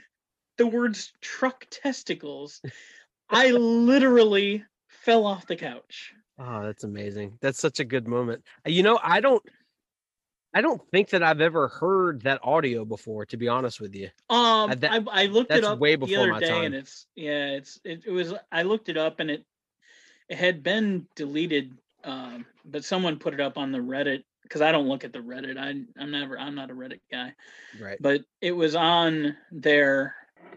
the 0.58 0.66
words 0.66 1.12
truck 1.20 1.66
testicles 1.70 2.60
i 3.30 3.50
literally 3.50 4.64
fell 4.88 5.24
off 5.26 5.46
the 5.46 5.56
couch 5.56 6.12
Oh, 6.42 6.62
that's 6.62 6.84
amazing. 6.84 7.36
That's 7.42 7.58
such 7.60 7.80
a 7.80 7.84
good 7.84 8.08
moment. 8.08 8.42
Uh, 8.66 8.70
You 8.70 8.82
know, 8.82 8.98
I 9.02 9.20
don't 9.20 9.42
I 10.54 10.62
don't 10.62 10.80
think 10.90 11.10
that 11.10 11.22
I've 11.22 11.42
ever 11.42 11.68
heard 11.68 12.22
that 12.22 12.40
audio 12.42 12.86
before, 12.86 13.26
to 13.26 13.36
be 13.36 13.46
honest 13.46 13.78
with 13.78 13.94
you. 13.94 14.08
um 14.30 14.70
Uh, 14.70 14.74
that- 14.76 14.90
I, 14.90 15.24
I 15.24 15.26
looked 15.26 15.50
it 15.50 15.64
up 15.64 15.78
way 15.78 15.96
the 15.96 15.98
before 16.06 16.22
other 16.22 16.30
my 16.32 16.40
day 16.40 16.48
time. 16.48 16.64
and 16.64 16.74
it's 16.74 17.06
yeah 17.14 17.48
it's 17.50 17.78
it, 17.84 18.04
it 18.06 18.10
was 18.10 18.32
i 18.50 18.62
looked 18.62 18.88
it 18.88 18.96
up 18.96 19.20
and 19.20 19.30
it 19.30 19.44
it 20.30 20.38
had 20.38 20.62
been 20.62 21.06
deleted 21.14 21.76
um 22.04 22.44
but 22.64 22.84
someone 22.84 23.18
put 23.18 23.34
it 23.34 23.40
up 23.40 23.58
on 23.58 23.72
the 23.72 23.78
reddit 23.78 24.22
because 24.42 24.60
i 24.60 24.72
don't 24.72 24.88
look 24.88 25.04
at 25.04 25.12
the 25.12 25.18
reddit 25.18 25.58
i 25.58 25.70
i'm 26.00 26.10
never 26.10 26.38
i'm 26.38 26.54
not 26.54 26.70
a 26.70 26.74
reddit 26.74 27.00
guy 27.10 27.32
Right. 27.78 27.98
but 28.00 28.22
it 28.40 28.52
was 28.52 28.74
on 28.74 29.36
there 29.52 30.14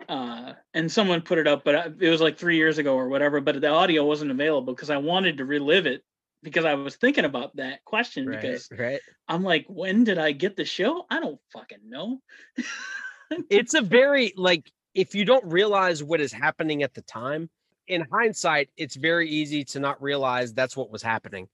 uh 0.09 0.53
and 0.73 0.91
someone 0.91 1.21
put 1.21 1.37
it 1.37 1.47
up 1.47 1.63
but 1.63 1.75
I- 1.75 1.91
it 1.99 2.09
was 2.09 2.21
like 2.21 2.37
three 2.37 2.57
years 2.57 2.77
ago 2.77 2.95
or 2.95 3.07
whatever 3.09 3.41
but 3.41 3.59
the 3.59 3.67
audio 3.69 4.05
wasn't 4.05 4.31
available 4.31 4.73
because 4.73 4.89
i 4.89 4.97
wanted 4.97 5.37
to 5.37 5.45
relive 5.45 5.85
it 5.85 6.03
because 6.41 6.65
i 6.65 6.73
was 6.73 6.95
thinking 6.95 7.25
about 7.25 7.55
that 7.57 7.83
question 7.85 8.27
Right. 8.27 8.41
because 8.41 8.69
Right. 8.71 8.99
i'm 9.27 9.43
like 9.43 9.65
when 9.67 10.03
did 10.03 10.17
i 10.17 10.31
get 10.31 10.55
the 10.55 10.65
show 10.65 11.05
i 11.09 11.19
don't 11.19 11.39
fucking 11.51 11.89
know 11.89 12.21
It's 13.49 13.73
a 13.73 13.81
very 13.81 14.33
like 14.35 14.71
if 14.93 15.15
you 15.15 15.25
don't 15.25 15.45
realize 15.45 16.03
what 16.03 16.21
is 16.21 16.31
happening 16.31 16.83
at 16.83 16.93
the 16.93 17.01
time, 17.01 17.49
in 17.87 18.05
hindsight, 18.11 18.69
it's 18.77 18.95
very 18.95 19.29
easy 19.29 19.63
to 19.65 19.79
not 19.79 20.01
realize 20.01 20.53
that's 20.53 20.77
what 20.77 20.91
was 20.91 21.01
happening, 21.01 21.47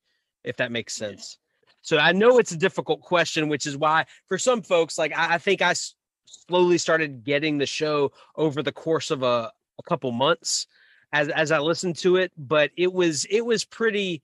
if 0.43 0.57
that 0.57 0.71
makes 0.71 0.95
sense. 0.95 1.38
So 1.81 1.98
I 1.98 2.12
know 2.12 2.38
it's 2.38 2.51
a 2.51 2.57
difficult 2.57 3.01
question, 3.01 3.50
which 3.50 3.65
is 3.65 3.77
why 3.77 4.05
for 4.27 4.38
some 4.38 4.62
folks, 4.62 4.98
like 4.98 5.17
I, 5.17 5.36
I 5.36 5.38
think 5.38 5.62
I 5.62 5.71
s- 5.71 5.95
slowly 6.25 6.77
started 6.77 7.24
getting 7.24 7.57
the 7.57 7.65
show 7.65 8.12
over 8.36 8.62
the 8.62 8.71
course 8.71 9.12
of 9.12 9.24
a, 9.24 9.51
a 9.79 9.83
couple 9.83 10.12
months 10.12 10.67
as 11.13 11.29
as 11.29 11.51
I 11.51 11.59
listened 11.59 11.98
to 11.98 12.17
it, 12.17 12.31
but 12.38 12.71
it 12.77 12.91
was 12.93 13.25
it 13.25 13.41
was 13.41 13.65
pretty 13.65 14.21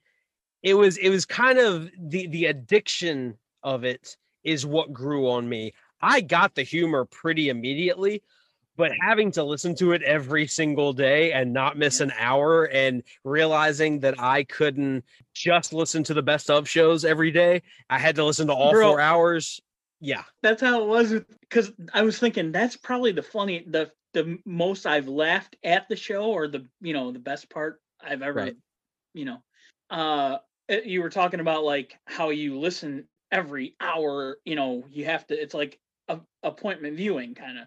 it 0.64 0.74
was 0.74 0.98
it 0.98 1.10
was 1.10 1.26
kind 1.26 1.58
of 1.58 1.90
the 1.98 2.28
the 2.28 2.46
addiction 2.46 3.38
of 3.64 3.84
it 3.84 4.18
is 4.44 4.66
what 4.66 4.94
grew 4.94 5.30
on 5.30 5.48
me. 5.50 5.74
I 6.02 6.22
got 6.22 6.54
the 6.54 6.64
humor 6.64 7.06
pretty 7.06 7.50
immediately, 7.50 8.22
but 8.78 8.92
having 9.02 9.32
to 9.32 9.44
listen 9.44 9.76
to 9.76 9.94
it 9.94 10.02
every 10.04 10.48
single 10.48 10.94
day 10.94 11.32
and 11.32 11.54
not 11.54 11.78
miss 11.78 12.00
an 12.02 12.12
hour 12.18 12.66
and 12.66 13.04
realizing 13.24 14.00
that 14.02 14.20
I 14.20 14.44
couldn't 14.44 15.04
just 15.34 15.74
listen 15.74 16.04
to 16.06 16.14
the 16.14 16.22
best 16.24 16.50
of 16.50 16.68
shows 16.68 17.06
every 17.06 17.32
day, 17.32 17.62
I 17.90 18.00
had 18.00 18.16
to 18.16 18.24
listen 18.26 18.48
to 18.48 18.54
all 18.54 18.72
four 18.72 19.00
hours. 19.00 19.62
Yeah. 20.02 20.24
that's 20.44 20.62
how 20.62 20.84
it 20.84 20.88
was 20.88 21.14
because 21.40 21.72
i 21.94 22.04
was 22.04 22.20
thinking 22.20 22.52
that's 22.52 22.76
probably 22.76 23.12
the 23.12 23.24
funny 23.24 23.64
the 23.68 23.92
the 24.14 24.38
most 24.46 24.86
i've 24.86 25.08
laughed 25.08 25.56
at 25.64 25.88
the 25.90 25.96
show 25.96 26.26
or 26.26 26.48
the 26.48 26.68
you 26.82 26.94
know 26.94 27.12
the 27.12 27.18
best 27.20 27.50
part 27.50 27.82
i've 28.04 28.22
ever 28.22 28.40
Right. 28.40 28.56
you 29.14 29.26
know 29.26 29.38
uh 29.90 30.38
uh, 30.70 30.76
you 30.84 31.02
were 31.02 31.10
talking 31.10 31.40
about 31.40 31.64
like 31.64 31.98
how 32.06 32.30
you 32.30 32.60
listen 32.60 33.08
every 33.32 33.76
hour 33.80 34.38
you 34.46 34.56
know 34.56 34.84
you 34.92 35.06
have 35.06 35.26
to 35.28 35.34
it's 35.42 35.54
like 35.56 35.80
a 36.10 36.20
appointment 36.44 36.98
viewing 36.98 37.34
kind 37.34 37.58
of 37.58 37.66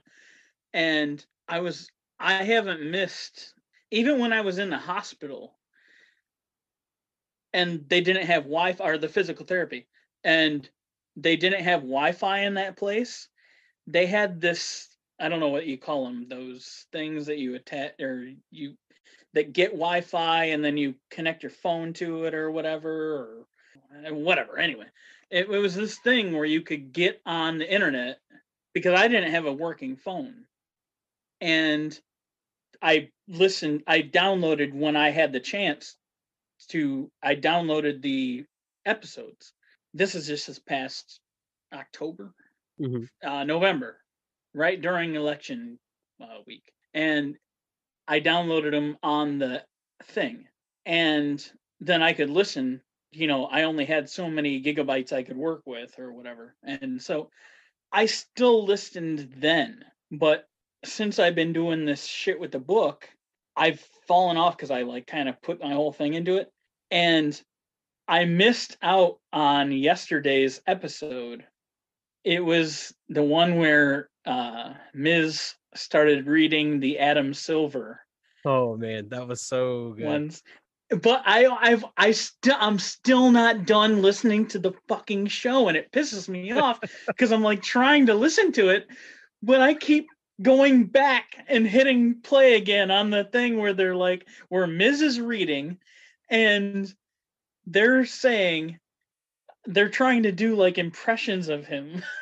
and 0.73 1.25
i 1.49 1.61
was 1.61 1.91
i 2.19 2.35
haven't 2.43 2.91
missed 2.91 3.55
even 3.91 4.19
when 4.19 4.33
i 4.33 4.41
was 4.41 4.59
in 4.59 4.71
the 4.71 4.79
hospital 4.79 5.55
and 7.53 7.85
they 7.89 8.01
didn't 8.01 8.27
have 8.27 8.43
wi-fi 8.45 8.85
or 8.85 8.99
the 8.99 9.09
physical 9.09 9.47
therapy 9.47 9.87
and 10.25 10.69
they 11.17 11.37
didn't 11.37 11.63
have 11.65 11.81
wi-fi 11.81 12.41
in 12.41 12.55
that 12.55 12.77
place 12.77 13.29
they 13.87 14.07
had 14.07 14.41
this 14.41 14.89
i 15.21 15.29
don't 15.29 15.41
know 15.41 15.49
what 15.49 15.67
you 15.67 15.79
call 15.79 16.05
them 16.05 16.27
those 16.29 16.87
things 16.93 17.27
that 17.27 17.39
you 17.39 17.55
attach 17.55 17.93
or 18.01 18.29
you 18.51 18.75
that 19.35 19.53
get 19.53 19.71
wi-fi 19.71 20.45
and 20.47 20.65
then 20.65 20.77
you 20.77 20.95
connect 21.11 21.43
your 21.43 21.51
phone 21.51 21.93
to 21.93 22.25
it 22.25 22.35
or 22.35 22.51
whatever 22.51 22.91
or 22.91 23.47
whatever 24.13 24.59
anyway. 24.59 24.87
It, 25.31 25.49
it 25.51 25.59
was 25.59 25.75
this 25.75 25.99
thing 25.99 26.33
where 26.33 26.45
you 26.45 26.63
could 26.63 26.93
get 26.93 27.21
on 27.27 27.59
the 27.59 27.73
internet 27.73 28.19
because 28.75 28.99
i 28.99 29.09
didn't 29.09 29.31
have 29.31 29.47
a 29.47 29.53
working 29.53 29.97
phone 29.97 30.45
and 31.41 31.99
i 32.83 33.09
listened 33.29 33.83
i 33.87 34.03
downloaded 34.03 34.73
when 34.75 34.97
i 34.97 35.11
had 35.11 35.33
the 35.33 35.41
chance 35.41 35.97
to 36.69 37.11
i 37.23 37.35
downloaded 37.37 38.03
the 38.03 38.45
episodes. 38.87 39.53
This 39.95 40.15
is 40.15 40.27
just 40.27 40.47
this 40.49 40.59
past 40.59 41.21
october 41.73 42.35
Mhm. 42.81 43.09
uh, 43.25 43.45
november 43.45 44.01
right 44.55 44.81
during 44.81 45.15
election 45.17 45.79
uh, 46.23 46.41
week. 46.47 46.73
And 46.95 47.37
i 48.09 48.21
downloaded 48.21 48.73
them 48.73 48.99
on 49.03 49.39
the 49.39 49.65
thing. 50.05 50.49
And 50.87 51.45
then 51.81 52.03
i 52.03 52.13
could 52.13 52.31
listen 52.31 52.83
you 53.13 53.27
know 53.27 53.47
i 53.47 53.65
only 53.65 53.85
had 53.87 54.09
so 54.11 54.29
many 54.31 54.63
gigabytes 54.63 55.13
i 55.13 55.23
could 55.23 55.37
work 55.37 55.63
with 55.67 55.99
or 55.99 56.13
whatever. 56.13 56.57
And 56.65 57.03
so 57.03 57.31
i 57.93 58.07
still 58.07 58.65
listened 58.65 59.35
then 59.39 59.85
but 60.13 60.47
since 60.85 61.19
i've 61.19 61.35
been 61.35 61.53
doing 61.53 61.85
this 61.85 62.05
shit 62.05 62.39
with 62.39 62.53
the 62.53 62.59
book 62.59 63.09
i've 63.57 63.81
fallen 64.07 64.37
off 64.37 64.57
because 64.57 64.71
i 64.71 64.83
like 64.83 65.07
kind 65.07 65.29
of 65.29 65.41
put 65.43 65.61
my 65.61 65.73
whole 65.73 65.93
thing 65.93 66.15
into 66.15 66.37
it. 66.37 66.51
And 66.91 67.41
i 68.07 68.25
missed 68.25 68.77
out 68.83 69.19
on 69.33 69.73
yesterday's 69.73 70.63
episode. 70.67 71.45
It 72.25 72.45
was 72.45 72.95
the 73.09 73.23
one 73.23 73.57
where 73.57 74.09
uh 74.25 74.75
Miz 74.95 75.55
started 75.75 76.27
reading 76.27 76.81
the 76.81 76.99
adam 76.99 77.35
silver. 77.35 78.01
Oh 78.45 78.77
man, 78.77 79.09
that 79.11 79.27
was 79.29 79.43
so 79.43 79.93
good. 79.93 80.07
ones 80.07 80.43
but 81.03 81.23
i 81.27 81.47
i've 81.61 81.85
i 81.97 82.11
still 82.13 82.57
i'm 82.59 82.79
still 82.79 83.31
not 83.31 83.67
done 83.67 84.01
listening 84.01 84.47
to 84.47 84.59
the 84.59 84.73
fucking 84.89 85.27
show 85.27 85.69
and 85.69 85.77
it 85.77 85.93
pisses 85.93 86.29
me 86.29 86.53
off 86.53 86.81
because 87.07 87.31
i'm 87.33 87.43
like 87.43 87.63
trying 87.63 88.07
to 88.07 88.15
listen 88.15 88.53
to 88.53 88.69
it 88.71 88.87
but 89.43 89.61
i 89.61 89.75
keep 89.75 90.07
going 90.41 90.85
back 90.85 91.45
and 91.49 91.67
hitting 91.67 92.21
play 92.21 92.55
again 92.55 92.91
on 92.91 93.11
the 93.11 93.25
thing 93.25 93.59
where 93.59 93.73
they're 93.73 93.97
like 93.97 94.27
where 94.49 94.67
Miz 94.67 95.03
is 95.03 95.21
reading 95.21 95.79
and 96.31 96.93
they're 97.67 98.07
saying 98.07 98.79
they're 99.67 99.89
trying 99.89 100.23
to 100.23 100.33
do 100.33 100.55
like 100.55 100.79
impressions 100.79 101.49
of 101.49 101.67
him. 101.67 102.03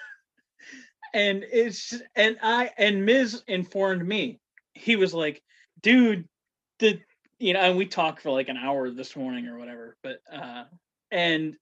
And 1.14 1.46
it's 1.50 1.94
and 2.14 2.36
i 2.42 2.72
and 2.76 3.06
Miz 3.06 3.42
informed 3.48 4.06
me. 4.06 4.38
He 4.74 4.96
was 4.96 5.14
like 5.14 5.42
dude 5.80 6.28
the 6.78 7.00
you 7.38 7.54
know, 7.54 7.60
and 7.60 7.78
we 7.78 7.86
talked 7.86 8.20
for 8.20 8.30
like 8.32 8.50
an 8.50 8.58
hour 8.58 8.90
this 8.90 9.16
morning 9.16 9.46
or 9.46 9.58
whatever, 9.58 9.96
but 10.02 10.18
uh 10.30 10.64
and 11.10 11.56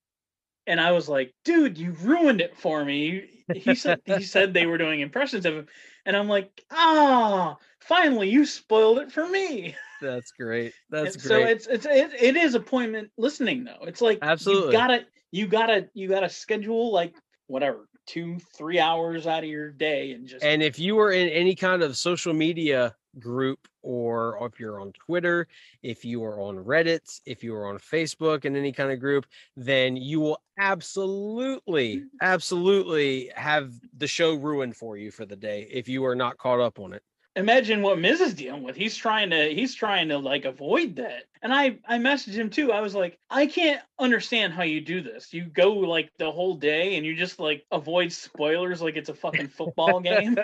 and 0.66 0.80
I 0.80 0.90
was 0.90 1.08
like, 1.08 1.32
dude, 1.44 1.78
you 1.78 1.92
ruined 1.92 2.40
it 2.40 2.58
for 2.58 2.84
me. 2.84 3.44
He 3.54 3.76
said 3.76 4.00
he 4.06 4.22
said 4.22 4.54
they 4.54 4.66
were 4.66 4.78
doing 4.78 5.00
impressions 5.00 5.46
of 5.46 5.54
him, 5.54 5.66
and 6.06 6.16
I'm 6.16 6.28
like, 6.28 6.64
ah, 6.70 7.56
finally 7.80 8.28
you 8.28 8.46
spoiled 8.46 8.98
it 8.98 9.12
for 9.12 9.26
me. 9.28 9.74
That's 10.02 10.32
great. 10.32 10.72
That's 10.90 11.16
great. 11.16 11.28
so 11.28 11.38
it's 11.38 11.66
it's 11.66 11.86
it, 11.86 12.12
it 12.20 12.36
is 12.36 12.54
appointment 12.54 13.10
listening 13.16 13.64
though. 13.64 13.82
It's 13.82 14.00
like 14.00 14.18
Absolutely. 14.22 14.66
you 14.66 14.72
gotta 14.72 15.06
you 15.30 15.46
gotta 15.46 15.88
you 15.94 16.08
gotta 16.08 16.28
schedule 16.28 16.92
like 16.92 17.14
whatever 17.46 17.88
two 18.06 18.38
three 18.56 18.78
hours 18.78 19.26
out 19.26 19.44
of 19.44 19.48
your 19.48 19.70
day 19.70 20.12
and 20.12 20.26
just 20.26 20.44
And 20.44 20.62
if 20.62 20.78
you 20.78 20.98
are 20.98 21.10
in 21.10 21.28
any 21.28 21.54
kind 21.54 21.82
of 21.82 21.96
social 21.96 22.34
media 22.34 22.94
group, 23.18 23.68
or 23.82 24.38
if 24.46 24.58
you're 24.58 24.80
on 24.80 24.92
Twitter, 24.92 25.46
if 25.82 26.04
you 26.04 26.24
are 26.24 26.40
on 26.40 26.56
Reddit, 26.56 27.20
if 27.26 27.42
you 27.44 27.54
are 27.54 27.66
on 27.66 27.78
Facebook 27.78 28.44
in 28.44 28.56
any 28.56 28.72
kind 28.72 28.90
of 28.90 29.00
group, 29.00 29.26
then 29.56 29.96
you 29.96 30.20
will 30.20 30.38
absolutely, 30.58 32.04
absolutely 32.22 33.30
have 33.34 33.72
the 33.96 34.06
show 34.06 34.34
ruined 34.34 34.76
for 34.76 34.96
you 34.96 35.10
for 35.10 35.26
the 35.26 35.36
day 35.36 35.68
if 35.70 35.88
you 35.88 36.04
are 36.04 36.14
not 36.14 36.38
caught 36.38 36.60
up 36.60 36.78
on 36.78 36.92
it. 36.92 37.02
imagine 37.36 37.82
what 37.82 37.98
Miz 37.98 38.20
is 38.20 38.34
dealing 38.34 38.62
with. 38.62 38.76
He's 38.76 38.96
trying 38.96 39.30
to 39.30 39.52
he's 39.52 39.74
trying 39.74 40.08
to 40.08 40.18
like 40.18 40.44
avoid 40.44 40.96
that. 40.96 41.24
And 41.42 41.52
I 41.52 41.78
I 41.86 41.98
messaged 41.98 42.34
him 42.34 42.50
too. 42.50 42.72
I 42.72 42.80
was 42.80 42.94
like, 42.94 43.18
I 43.30 43.46
can't 43.46 43.80
understand 43.98 44.52
how 44.52 44.62
you 44.62 44.80
do 44.80 45.02
this. 45.02 45.32
You 45.32 45.44
go 45.44 45.72
like 45.72 46.10
the 46.18 46.30
whole 46.30 46.54
day 46.54 46.96
and 46.96 47.04
you 47.04 47.16
just 47.16 47.40
like 47.40 47.64
avoid 47.70 48.12
spoilers 48.12 48.80
like 48.80 48.96
it's 48.96 49.08
a 49.08 49.14
fucking 49.14 49.48
football 49.48 50.00
game. 50.00 50.36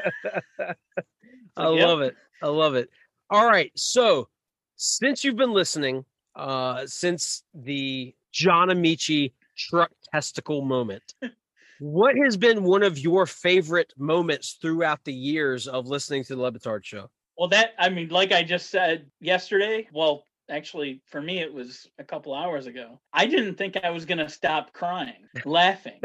I 1.61 1.69
love 1.69 2.01
it. 2.01 2.17
I 2.43 2.49
love 2.49 2.75
it. 2.75 2.91
All 3.29 3.47
right. 3.47 3.71
So 3.77 4.29
since 4.77 5.25
you've 5.25 5.37
been 5.37 5.53
listening, 5.53 6.05
uh, 6.35 6.87
since 6.87 7.45
the 7.55 8.15
John 8.33 8.69
Amaechi 8.69 9.33
truck 9.57 9.91
testicle 10.13 10.63
moment, 10.63 11.15
what 11.81 12.17
has 12.17 12.37
been 12.37 12.65
one 12.65 12.83
of 12.83 12.99
your 12.99 13.27
favorite 13.27 13.93
moments 13.99 14.59
throughout 14.61 15.05
the 15.05 15.13
years 15.13 15.69
of 15.69 15.87
listening 15.87 16.25
to 16.25 16.35
the 16.35 16.43
Le 16.43 16.53
Batard 16.53 16.85
show? 16.85 17.11
Well, 17.37 17.49
that 17.49 17.73
I 17.79 17.89
mean, 17.89 18.09
like 18.09 18.33
I 18.33 18.43
just 18.43 18.71
said 18.71 19.07
yesterday. 19.21 19.89
Well, 19.93 20.25
actually, 20.51 21.01
for 21.07 21.23
me, 21.23 21.39
it 21.39 21.53
was 21.53 21.87
a 21.99 22.05
couple 22.05 22.35
hours 22.35 22.67
ago. 22.67 23.01
I 23.13 23.27
didn't 23.27 23.57
think 23.57 23.77
I 23.83 23.91
was 23.91 24.05
gonna 24.05 24.29
stop 24.29 24.73
crying, 24.73 25.27
laughing 25.45 26.01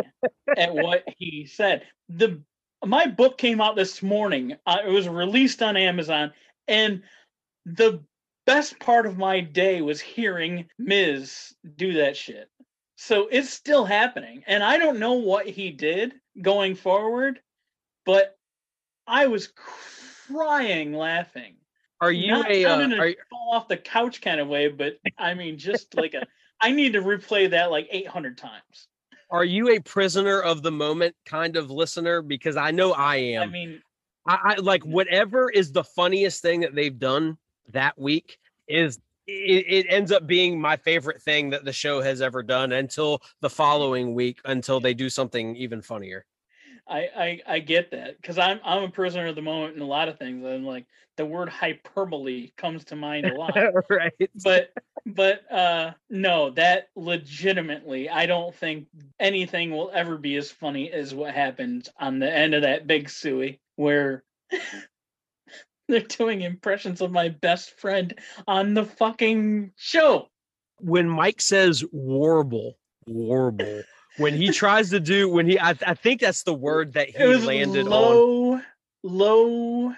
at 0.57 0.73
what 0.73 1.03
he 1.17 1.45
said. 1.45 1.83
The 2.09 2.41
my 2.85 3.07
book 3.07 3.37
came 3.37 3.61
out 3.61 3.75
this 3.75 4.01
morning. 4.01 4.55
Uh, 4.65 4.77
it 4.85 4.89
was 4.89 5.07
released 5.07 5.61
on 5.61 5.77
Amazon, 5.77 6.31
and 6.67 7.03
the 7.65 8.03
best 8.45 8.79
part 8.79 9.05
of 9.05 9.17
my 9.17 9.39
day 9.41 9.81
was 9.81 9.99
hearing 9.99 10.69
Miz 10.77 11.53
do 11.75 11.93
that 11.93 12.15
shit. 12.15 12.49
So 12.95 13.27
it's 13.29 13.49
still 13.49 13.85
happening, 13.85 14.43
and 14.47 14.63
I 14.63 14.77
don't 14.77 14.99
know 14.99 15.13
what 15.13 15.47
he 15.47 15.71
did 15.71 16.13
going 16.41 16.75
forward, 16.75 17.39
but 18.05 18.37
I 19.07 19.27
was 19.27 19.51
crying 20.27 20.93
laughing. 20.93 21.55
Are 22.01 22.11
you 22.11 22.31
Not 22.31 22.51
a 22.51 22.65
uh, 22.65 22.87
are, 22.87 23.07
you- 23.07 23.15
fall 23.29 23.51
off 23.53 23.67
the 23.67 23.77
couch 23.77 24.21
kind 24.21 24.39
of 24.39 24.47
way, 24.47 24.69
but 24.69 24.97
I 25.17 25.33
mean, 25.33 25.57
just 25.57 25.95
like 25.95 26.13
a, 26.13 26.25
I 26.61 26.71
need 26.71 26.93
to 26.93 27.01
replay 27.01 27.49
that 27.49 27.71
like 27.71 27.87
800 27.91 28.37
times. 28.37 28.87
Are 29.29 29.45
you 29.45 29.69
a 29.69 29.79
prisoner 29.79 30.41
of 30.41 30.61
the 30.61 30.71
moment 30.71 31.15
kind 31.25 31.55
of 31.57 31.69
listener? 31.69 32.21
Because 32.21 32.57
I 32.57 32.71
know 32.71 32.93
I 32.93 33.15
am. 33.15 33.43
I 33.43 33.51
mean, 33.51 33.81
I, 34.27 34.39
I 34.43 34.55
like 34.55 34.83
whatever 34.83 35.49
is 35.49 35.71
the 35.71 35.83
funniest 35.83 36.41
thing 36.41 36.61
that 36.61 36.75
they've 36.75 36.97
done 36.97 37.37
that 37.71 37.97
week 37.97 38.37
is 38.67 38.99
it, 39.27 39.65
it 39.67 39.85
ends 39.89 40.11
up 40.11 40.27
being 40.27 40.59
my 40.59 40.77
favorite 40.77 41.21
thing 41.21 41.49
that 41.49 41.65
the 41.65 41.73
show 41.73 42.01
has 42.01 42.21
ever 42.21 42.43
done 42.43 42.71
until 42.71 43.21
the 43.41 43.49
following 43.49 44.13
week 44.13 44.39
until 44.45 44.79
they 44.79 44.93
do 44.93 45.09
something 45.09 45.55
even 45.55 45.81
funnier. 45.81 46.25
I 46.87 47.09
I, 47.15 47.41
I 47.47 47.59
get 47.59 47.91
that 47.91 48.21
because 48.21 48.37
I'm 48.37 48.59
I'm 48.63 48.83
a 48.83 48.89
prisoner 48.89 49.27
of 49.27 49.35
the 49.35 49.41
moment 49.41 49.75
in 49.75 49.81
a 49.81 49.87
lot 49.87 50.07
of 50.07 50.17
things. 50.17 50.45
I'm 50.45 50.65
like 50.65 50.85
the 51.17 51.25
word 51.25 51.49
hyperbole 51.49 52.51
comes 52.57 52.83
to 52.85 52.95
mind 52.95 53.25
a 53.25 53.35
lot. 53.35 53.57
right. 53.89 54.13
but 54.43 54.71
but 55.05 55.51
uh 55.51 55.91
no 56.09 56.49
that 56.49 56.89
legitimately 56.95 58.09
i 58.09 58.25
don't 58.25 58.55
think 58.55 58.87
anything 59.19 59.69
will 59.69 59.91
ever 59.93 60.17
be 60.17 60.35
as 60.35 60.49
funny 60.49 60.91
as 60.91 61.13
what 61.13 61.31
happened 61.31 61.87
on 61.99 62.17
the 62.17 62.31
end 62.31 62.55
of 62.55 62.63
that 62.63 62.87
big 62.87 63.07
suey 63.07 63.59
where 63.75 64.23
they're 65.87 65.99
doing 65.99 66.41
impressions 66.41 67.01
of 67.01 67.11
my 67.11 67.29
best 67.29 67.79
friend 67.79 68.17
on 68.47 68.73
the 68.73 68.83
fucking 68.83 69.71
show 69.75 70.27
when 70.79 71.09
Mike 71.09 71.41
says 71.41 71.83
warble, 71.91 72.77
warble, 73.07 73.83
when 74.17 74.33
he 74.33 74.49
tries 74.61 74.89
to 74.91 74.99
do 74.99 75.29
when 75.29 75.47
he 75.47 75.59
I, 75.59 75.71
I 75.85 75.93
think 75.93 76.21
that's 76.21 76.43
the 76.43 76.53
word 76.53 76.93
that 76.93 77.09
he 77.09 77.17
it 77.17 77.25
was 77.27 77.45
landed 77.45 77.85
on. 77.85 77.91
low 77.91 78.61
low 79.03 79.93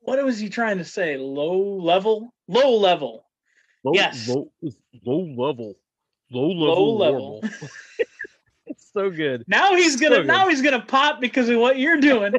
what 0.00 0.22
was 0.24 0.38
he 0.38 0.48
trying 0.48 0.78
to 0.78 0.84
say 0.84 1.16
low 1.16 1.58
level 1.78 2.32
low 2.48 2.76
level 2.76 3.22
Low, 3.86 3.92
yes. 3.92 4.28
low, 4.28 4.50
low 5.04 5.20
level, 5.36 5.74
low 6.30 6.48
level, 6.48 6.96
Low 6.96 6.96
level. 6.96 7.40
it's 8.64 8.90
so 8.94 9.10
good. 9.10 9.44
Now 9.46 9.74
he's 9.74 9.96
gonna 9.96 10.16
good. 10.16 10.26
now 10.26 10.48
he's 10.48 10.62
gonna 10.62 10.80
pop 10.80 11.20
because 11.20 11.50
of 11.50 11.58
what 11.60 11.78
you're 11.78 11.98
doing. 12.00 12.32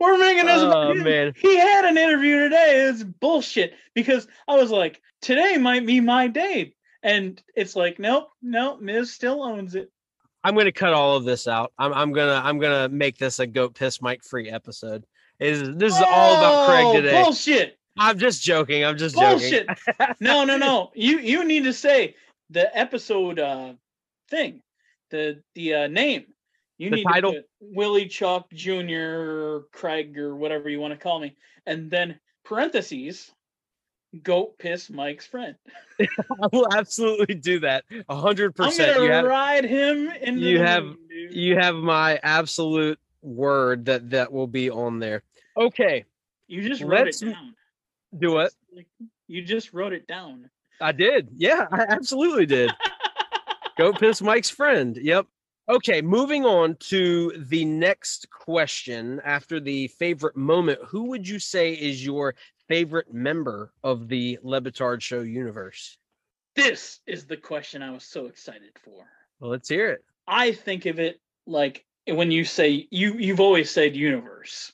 We're 0.00 0.16
making 0.18 0.46
this. 0.46 0.62
Oh, 0.62 0.94
man. 0.94 1.34
He 1.36 1.58
had 1.58 1.84
an 1.84 1.98
interview 1.98 2.38
today. 2.38 2.88
It's 2.88 3.02
bullshit 3.02 3.74
because 3.94 4.26
I 4.46 4.56
was 4.56 4.70
like, 4.70 5.02
today 5.20 5.58
might 5.58 5.84
be 5.84 6.00
my 6.00 6.26
day, 6.26 6.74
and 7.02 7.42
it's 7.54 7.76
like, 7.76 7.98
nope, 7.98 8.28
nope. 8.42 8.80
Miz 8.80 9.12
still 9.12 9.42
owns 9.42 9.74
it. 9.74 9.90
I'm 10.44 10.56
gonna 10.56 10.72
cut 10.72 10.92
all 10.92 11.16
of 11.16 11.24
this 11.24 11.46
out. 11.48 11.72
I'm 11.78 11.92
I'm 11.92 12.12
gonna 12.12 12.40
I'm 12.44 12.58
gonna 12.58 12.88
make 12.88 13.18
this 13.18 13.38
a 13.40 13.46
goat 13.46 13.74
piss 13.74 14.00
Mike 14.00 14.22
free 14.22 14.48
episode. 14.50 15.04
Is 15.40 15.62
this 15.76 15.94
is 15.94 16.02
all 16.06 16.36
about 16.38 16.66
Craig 16.68 16.84
Oh, 16.86 16.92
today? 16.94 17.22
Bullshit. 17.22 17.78
I'm 17.98 18.18
just 18.18 18.42
joking. 18.42 18.84
I'm 18.84 18.96
just 18.96 19.16
joking. 19.16 19.38
Bullshit. 19.38 19.66
no, 20.20 20.44
no, 20.44 20.56
no. 20.56 20.90
You 20.94 21.18
you 21.18 21.44
need 21.44 21.64
to 21.64 21.72
say 21.72 22.14
the 22.50 22.76
episode 22.76 23.38
uh 23.38 23.74
thing, 24.30 24.62
the 25.10 25.42
the 25.54 25.74
uh, 25.74 25.86
name. 25.88 26.26
You 26.78 26.90
The 26.90 26.96
need 26.96 27.04
title? 27.04 27.32
to 27.32 27.42
Willie 27.60 28.06
Chuck 28.06 28.46
Jr. 28.54 29.58
Craig 29.72 30.16
or 30.16 30.36
whatever 30.36 30.68
you 30.68 30.78
want 30.78 30.92
to 30.94 30.98
call 30.98 31.18
me, 31.18 31.36
and 31.66 31.90
then 31.90 32.20
parentheses, 32.44 33.32
goat 34.22 34.58
piss 34.58 34.90
Mike's 34.90 35.26
friend. 35.26 35.54
I 36.00 36.48
will 36.52 36.68
absolutely 36.72 37.34
do 37.34 37.60
that. 37.60 37.84
A 38.08 38.16
hundred 38.16 38.54
percent. 38.56 38.90
I'm 38.90 38.96
gonna 38.96 39.06
You 39.06 39.12
have 39.12 39.24
ride 39.26 39.64
him 39.64 40.10
in 40.22 40.38
you 40.38 40.60
have- 40.60 40.94
you 41.30 41.56
have 41.58 41.74
my 41.74 42.18
absolute 42.22 42.98
word 43.22 43.84
that 43.86 44.10
that 44.10 44.32
will 44.32 44.46
be 44.46 44.70
on 44.70 44.98
there. 44.98 45.22
Okay, 45.56 46.04
you 46.46 46.66
just 46.66 46.82
wrote 46.82 47.06
let's- 47.06 47.22
it 47.22 47.32
down. 47.32 47.54
do 48.18 48.38
it. 48.38 48.52
You 49.26 49.42
just 49.42 49.72
wrote 49.74 49.92
it 49.92 50.06
down. 50.06 50.48
I 50.80 50.92
did. 50.92 51.28
Yeah, 51.36 51.66
I 51.70 51.82
absolutely 51.88 52.46
did. 52.46 52.70
Go 53.76 53.92
piss 53.92 54.22
Mike's 54.22 54.48
friend. 54.50 54.96
Yep. 54.96 55.26
Okay, 55.68 56.00
moving 56.00 56.46
on 56.46 56.76
to 56.76 57.30
the 57.48 57.64
next 57.64 58.30
question 58.30 59.20
after 59.24 59.60
the 59.60 59.88
favorite 59.88 60.36
moment. 60.36 60.78
Who 60.86 61.04
would 61.10 61.28
you 61.28 61.38
say 61.38 61.74
is 61.74 62.02
your 62.04 62.34
favorite 62.68 63.12
member 63.12 63.72
of 63.82 64.08
the 64.08 64.38
Le 64.42 64.60
Batard 64.60 65.00
Show 65.02 65.20
universe? 65.20 65.98
This 66.54 67.00
is 67.06 67.26
the 67.26 67.36
question 67.36 67.82
I 67.82 67.90
was 67.90 68.04
so 68.04 68.26
excited 68.26 68.72
for. 68.84 69.04
Well, 69.40 69.50
let's 69.50 69.68
hear 69.68 69.90
it. 69.90 70.04
I 70.26 70.52
think 70.52 70.86
of 70.86 70.98
it 70.98 71.20
like 71.46 71.84
when 72.06 72.30
you 72.30 72.44
say 72.44 72.86
you 72.90 73.14
you've 73.14 73.40
always 73.40 73.70
said 73.70 73.96
universe. 73.96 74.72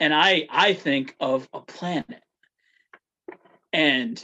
And 0.00 0.12
I 0.12 0.46
I 0.50 0.74
think 0.74 1.14
of 1.20 1.48
a 1.52 1.60
planet. 1.60 2.22
And 3.72 4.22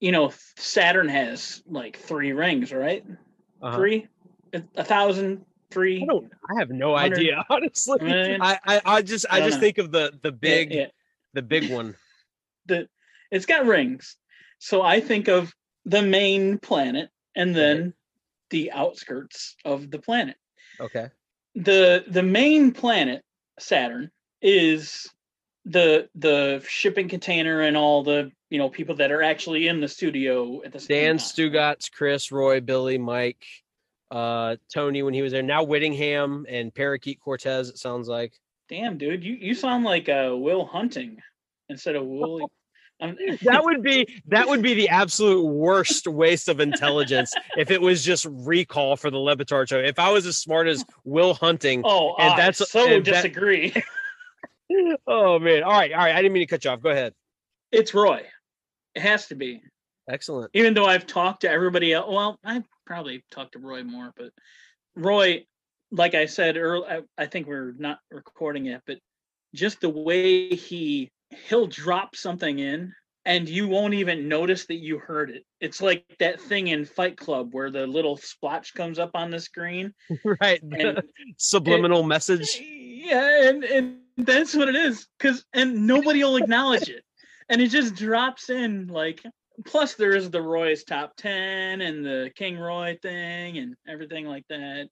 you 0.00 0.12
know 0.12 0.32
Saturn 0.56 1.08
has 1.08 1.62
like 1.66 1.96
three 1.98 2.32
rings, 2.32 2.72
right? 2.72 3.04
Uh-huh. 3.60 3.76
Three? 3.76 4.06
A, 4.52 4.62
a 4.76 4.84
thousand, 4.84 5.44
three. 5.70 6.02
I 6.02 6.06
don't. 6.06 6.30
I 6.48 6.58
have 6.58 6.70
no 6.70 6.94
idea. 6.94 7.44
Honestly. 7.50 7.98
I, 8.40 8.58
I 8.64 8.80
I 8.84 9.02
just 9.02 9.26
I, 9.28 9.38
I 9.38 9.40
just 9.40 9.56
know. 9.56 9.60
think 9.60 9.78
of 9.78 9.90
the 9.90 10.12
the 10.22 10.30
Yeah, 10.30 10.38
big 10.40 10.72
yeah. 10.72 10.86
the 11.32 11.42
big 11.42 11.70
one. 11.70 11.96
The 12.66 12.88
it's 13.30 13.46
got 13.46 13.66
rings. 13.66 14.16
So 14.58 14.82
I 14.82 15.00
think 15.00 15.28
of 15.28 15.52
the 15.84 16.02
main 16.02 16.58
planet 16.58 17.10
and 17.34 17.54
then 17.54 17.94
the 18.50 18.72
outskirts 18.72 19.56
of 19.64 19.90
the 19.90 19.98
planet. 19.98 20.36
Okay. 20.80 21.08
the 21.54 22.04
the 22.08 22.22
main 22.22 22.72
planet 22.72 23.22
saturn 23.58 24.10
is 24.42 25.08
the 25.64 26.08
the 26.14 26.64
shipping 26.68 27.08
container 27.08 27.60
and 27.60 27.76
all 27.76 28.02
the 28.02 28.30
you 28.50 28.58
know 28.58 28.68
people 28.68 28.94
that 28.96 29.10
are 29.10 29.22
actually 29.22 29.68
in 29.68 29.80
the 29.80 29.88
studio 29.88 30.62
at 30.64 30.72
the 30.72 30.80
same 30.80 31.04
Dan. 31.04 31.16
Stugotz, 31.18 31.90
Chris, 31.90 32.30
Roy, 32.32 32.60
Billy, 32.60 32.98
Mike, 32.98 33.44
uh, 34.10 34.56
Tony 34.72 35.02
when 35.02 35.14
he 35.14 35.22
was 35.22 35.32
there. 35.32 35.42
Now 35.42 35.62
Whittingham 35.62 36.44
and 36.48 36.74
Parakeet 36.74 37.20
Cortez. 37.20 37.68
It 37.68 37.78
sounds 37.78 38.08
like. 38.08 38.38
damn 38.68 38.98
dude 38.98 39.22
you 39.22 39.34
you 39.34 39.54
sound 39.54 39.84
like 39.84 40.08
uh 40.08 40.32
will 40.34 40.64
hunting 40.64 41.18
instead 41.68 41.96
of 41.96 42.04
woolly. 42.04 42.44
I'm, 43.00 43.16
that 43.42 43.64
would 43.64 43.82
be 43.82 44.06
that 44.28 44.46
would 44.48 44.62
be 44.62 44.74
the 44.74 44.88
absolute 44.88 45.44
worst 45.44 46.06
waste 46.06 46.48
of 46.48 46.60
intelligence 46.60 47.34
if 47.56 47.72
it 47.72 47.80
was 47.82 48.04
just 48.04 48.24
recall 48.30 48.94
for 48.96 49.10
the 49.10 49.18
Le 49.18 49.36
Batard 49.36 49.68
show. 49.68 49.78
If 49.80 49.98
I 49.98 50.10
was 50.12 50.26
as 50.26 50.36
smart 50.36 50.68
as 50.68 50.84
Will 51.02 51.34
Hunting, 51.34 51.82
oh, 51.84 52.14
And 52.18 52.32
I 52.34 52.36
that's- 52.36 52.70
so 52.70 52.86
and 52.86 53.04
that- 53.04 53.10
disagree. 53.14 53.74
oh 55.06 55.38
man! 55.38 55.62
All 55.64 55.72
right, 55.72 55.92
all 55.92 55.98
right. 55.98 56.14
I 56.14 56.22
didn't 56.22 56.32
mean 56.34 56.42
to 56.42 56.46
cut 56.46 56.64
you 56.64 56.70
off. 56.70 56.80
Go 56.82 56.90
ahead. 56.90 57.12
it's 57.72 57.92
Roy. 57.94 58.22
It 58.94 59.02
has 59.02 59.26
to 59.28 59.34
be. 59.34 59.62
Excellent. 60.08 60.50
even 60.52 60.74
though 60.74 60.84
I've 60.84 61.06
talked 61.06 61.40
to 61.40 61.50
everybody 61.50 61.94
else, 61.94 62.06
well, 62.10 62.38
I 62.44 62.62
probably 62.86 63.24
talked 63.30 63.52
to 63.52 63.58
Roy 63.58 63.82
more, 63.82 64.12
but 64.16 64.30
Roy, 64.94 65.46
like 65.90 66.14
I 66.14 66.26
said 66.26 66.58
earlier, 66.58 67.02
I, 67.18 67.22
I 67.22 67.26
think 67.26 67.46
we're 67.46 67.74
not 67.78 67.98
recording 68.10 68.66
it, 68.66 68.82
but 68.86 68.98
just 69.54 69.80
the 69.80 69.88
way 69.88 70.48
he 70.50 71.10
he'll 71.48 71.66
drop 71.66 72.16
something 72.16 72.58
in 72.58 72.92
and 73.26 73.48
you 73.48 73.66
won't 73.68 73.94
even 73.94 74.28
notice 74.28 74.66
that 74.66 74.76
you 74.76 74.98
heard 74.98 75.30
it. 75.30 75.44
It's 75.60 75.80
like 75.80 76.04
that 76.18 76.40
thing 76.40 76.68
in 76.68 76.84
Fight 76.84 77.16
Club 77.16 77.48
where 77.52 77.70
the 77.70 77.86
little 77.86 78.16
splotch 78.16 78.74
comes 78.74 78.98
up 78.98 79.12
on 79.14 79.30
the 79.30 79.40
screen 79.40 79.94
right. 80.40 80.60
and 80.62 81.02
Subliminal 81.38 82.02
message. 82.02 82.60
yeah, 82.60 83.48
and 83.48 83.64
and 83.64 83.98
that's 84.18 84.54
what 84.54 84.68
it 84.68 84.76
is. 84.76 85.06
Cause 85.18 85.44
and 85.52 85.86
nobody 85.86 86.22
will 86.22 86.36
acknowledge 86.36 86.88
it. 86.88 87.02
And 87.48 87.60
it 87.60 87.68
just 87.68 87.94
drops 87.94 88.50
in 88.50 88.88
like 88.88 89.22
plus 89.66 89.94
there 89.94 90.14
is 90.14 90.30
the 90.30 90.42
Roy's 90.42 90.84
top 90.84 91.16
10 91.16 91.80
and 91.80 92.04
the 92.04 92.30
King 92.34 92.58
Roy 92.58 92.98
thing 93.02 93.58
and 93.58 93.74
everything 93.88 94.26
like 94.26 94.44
that. 94.48 94.88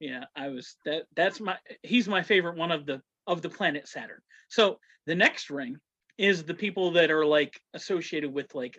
Yeah, 0.00 0.24
I 0.34 0.48
was 0.48 0.76
that 0.84 1.04
that's 1.14 1.40
my 1.40 1.56
he's 1.82 2.08
my 2.08 2.22
favorite 2.22 2.56
one 2.56 2.70
of 2.70 2.86
the 2.86 3.00
of 3.26 3.42
the 3.42 3.50
planet 3.50 3.88
Saturn. 3.88 4.20
So 4.48 4.78
the 5.06 5.14
next 5.14 5.50
ring 5.50 5.76
is 6.18 6.44
the 6.44 6.54
people 6.54 6.92
that 6.92 7.10
are 7.10 7.26
like 7.26 7.60
associated 7.74 8.32
with 8.32 8.54
like 8.54 8.78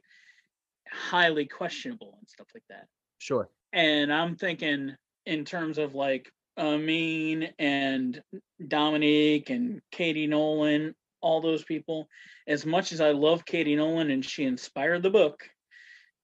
highly 0.91 1.45
questionable 1.45 2.15
and 2.19 2.27
stuff 2.27 2.47
like 2.53 2.63
that 2.69 2.87
Sure. 3.19 3.49
and 3.73 4.11
I'm 4.11 4.35
thinking 4.35 4.95
in 5.25 5.45
terms 5.45 5.77
of 5.77 5.93
like 5.93 6.31
Amin 6.57 7.49
and 7.59 8.21
Dominique 8.67 9.49
and 9.49 9.81
Katie 9.91 10.27
Nolan, 10.27 10.95
all 11.21 11.41
those 11.41 11.63
people. 11.63 12.07
As 12.47 12.65
much 12.65 12.91
as 12.91 13.01
I 13.01 13.11
love 13.11 13.45
Katie 13.45 13.75
Nolan 13.75 14.09
and 14.09 14.25
she 14.25 14.43
inspired 14.45 15.03
the 15.03 15.09
book, 15.09 15.43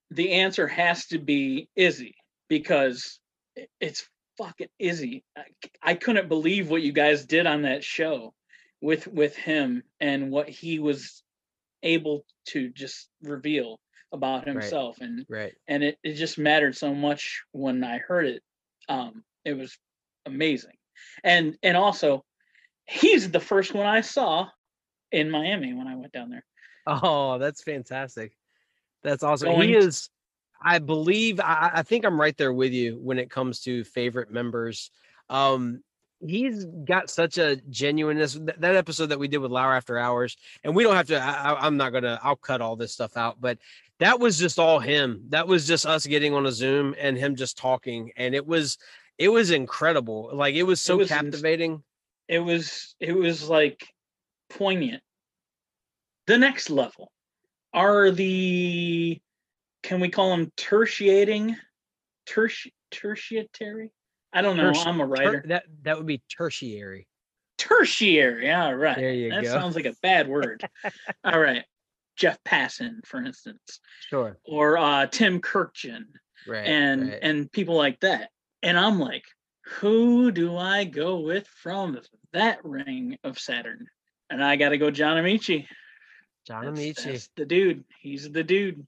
the 0.10 0.32
answer 0.32 0.68
has 0.68 1.06
to 1.08 1.20
be 1.20 1.68
Izzy 1.76 2.16
because 2.50 3.20
it's 3.80 4.08
fucking 4.38 4.70
Izzy. 4.80 5.24
I, 5.38 5.44
I 5.82 5.94
couldn't 5.96 6.30
believe 6.30 6.70
what 6.70 6.82
you 6.82 6.92
guys 6.92 7.26
did 7.26 7.46
on 7.46 7.64
that 7.64 7.84
show 7.84 8.34
with 8.82 9.08
with 9.08 9.36
him 9.36 9.84
and 10.00 10.32
what 10.32 10.50
he 10.50 10.80
was 10.80 11.24
able 11.82 12.26
to 12.48 12.70
just 12.70 13.10
reveal 13.22 13.80
about 14.12 14.48
himself 14.48 14.98
and 15.02 15.26
Right. 15.28 15.54
and 15.68 15.84
it, 15.84 15.98
it 16.04 16.14
just 16.14 16.38
mattered 16.38 16.76
so 16.76 16.94
much 16.94 17.44
when 17.52 17.84
I 17.84 17.98
heard 17.98 18.28
it. 18.28 18.44
Um, 18.88 19.24
it 19.44 19.58
was 19.58 19.78
amazing, 20.26 20.76
and 21.24 21.58
and 21.64 21.76
also, 21.78 22.24
he's 22.86 23.32
the 23.32 23.40
first 23.40 23.74
one 23.74 23.86
I 23.86 24.02
saw 24.02 24.50
in 25.12 25.32
Miami 25.32 25.74
when 25.74 25.88
I 25.88 25.96
went 25.96 26.12
down 26.12 26.30
there. 26.30 26.46
Oh, 26.86 27.38
that's 27.38 27.64
fantastic. 27.64 28.34
That's 29.04 29.24
awesome. 29.24 29.50
Going 29.50 29.70
he 29.70 29.76
is, 29.76 30.10
I 30.64 30.80
believe, 30.80 31.40
I, 31.40 31.72
I 31.76 31.84
think 31.84 32.06
I'm 32.06 32.20
right 32.20 32.36
there 32.38 32.54
with 32.54 32.72
you 32.72 32.98
when 33.02 33.20
it 33.20 33.30
comes 33.30 33.60
to 33.62 33.84
favorite 33.84 34.32
members. 34.32 34.92
Um, 35.30 35.84
he's 36.26 36.66
got 36.66 37.10
such 37.10 37.38
a 37.38 37.58
genuineness. 37.70 38.34
Th- 38.34 38.58
That 38.60 38.76
episode 38.76 39.08
that 39.08 39.20
we 39.20 39.28
did 39.28 39.40
with 39.40 39.52
Lauer 39.52 39.74
After 39.74 39.98
Hours, 39.98 40.38
and 40.64 40.76
we 40.76 40.84
don't 40.84 40.96
have 40.96 41.08
to, 41.08 41.20
I, 41.22 41.66
I'm 41.66 41.78
not 41.78 41.92
going 41.92 42.04
to, 42.04 42.20
I'll 42.24 42.36
cut 42.36 42.62
all 42.62 42.76
this 42.76 42.94
stuff 42.94 43.18
out, 43.18 43.42
but 43.42 43.58
that 44.00 44.20
was 44.20 44.38
just 44.38 44.60
all 44.60 44.80
him. 44.80 45.26
That 45.30 45.48
was 45.48 45.68
just 45.68 45.86
us 45.86 46.06
getting 46.06 46.34
on 46.34 46.46
a 46.46 46.52
Zoom 46.52 46.96
and 46.98 47.18
him 47.18 47.36
just 47.36 47.58
talking. 47.58 48.12
And 48.16 48.34
it 48.34 48.46
was, 48.46 48.78
it 49.18 49.30
was 49.30 49.52
incredible. 49.52 50.32
Like 50.34 50.56
it 50.56 50.64
was 50.64 50.82
so 50.82 50.98
was 50.98 51.10
captivating. 51.10 51.84
It 52.28 52.40
was 52.40 52.96
it 53.00 53.14
was 53.14 53.48
like 53.48 53.88
poignant. 54.50 55.04
The 56.26 56.38
next 56.38 56.70
level 56.70 57.12
are 57.74 58.12
the 58.12 59.22
can 59.84 60.00
we 60.00 60.10
call 60.10 60.32
them 60.32 60.52
tertiating, 60.58 61.56
terti 62.28 62.72
tertiary? 62.92 63.92
I 64.34 64.42
don't 64.42 64.58
know. 64.58 64.72
Terti- 64.72 64.88
I'm 64.88 65.00
a 65.02 65.04
Ter- 65.04 65.10
writer. 65.10 65.44
that, 65.48 65.64
that 65.84 65.98
would 65.98 66.08
be 66.08 66.22
tertiary. 66.36 67.08
tertiary. 67.58 68.52
All 68.52 68.74
right. 68.76 68.98
There 68.98 69.14
you 69.14 69.30
that 69.32 69.44
go. 69.44 69.50
sounds 69.52 69.76
like 69.76 69.86
a 69.86 69.96
bad 70.02 70.28
word. 70.28 70.68
All 71.24 71.40
right. 71.40 71.64
Jeff 72.16 72.38
Passan, 72.44 73.06
for 73.06 73.24
instance, 73.24 73.80
Sure. 74.10 74.38
or 74.46 74.78
uh, 74.78 75.08
Tim 75.08 75.42
Kurkjian, 75.42 76.06
Right. 76.48 76.66
and 76.68 77.10
right. 77.10 77.20
and 77.22 77.52
people 77.52 77.76
like 77.76 78.00
that. 78.02 78.30
And 78.62 78.78
I'm 78.78 79.00
like, 79.00 79.24
who 79.66 80.32
do 80.32 80.56
I 80.56 80.84
go 80.84 81.20
with 81.20 81.48
from 81.48 82.00
that 82.34 82.64
ring 82.64 83.18
of 83.24 83.40
Saturn? 83.40 83.88
And 84.30 84.44
I 84.44 84.56
got 84.58 84.70
to 84.70 84.78
go 84.78 84.92
John 84.92 85.18
Amaechi. 85.18 85.66
John 86.48 86.66
That's- 86.66 86.80
Amaechi. 86.80 87.04
that's 87.04 87.30
the 87.36 87.46
dude. 87.46 87.84
He's 88.00 88.32
the 88.32 88.44
dude. 88.44 88.86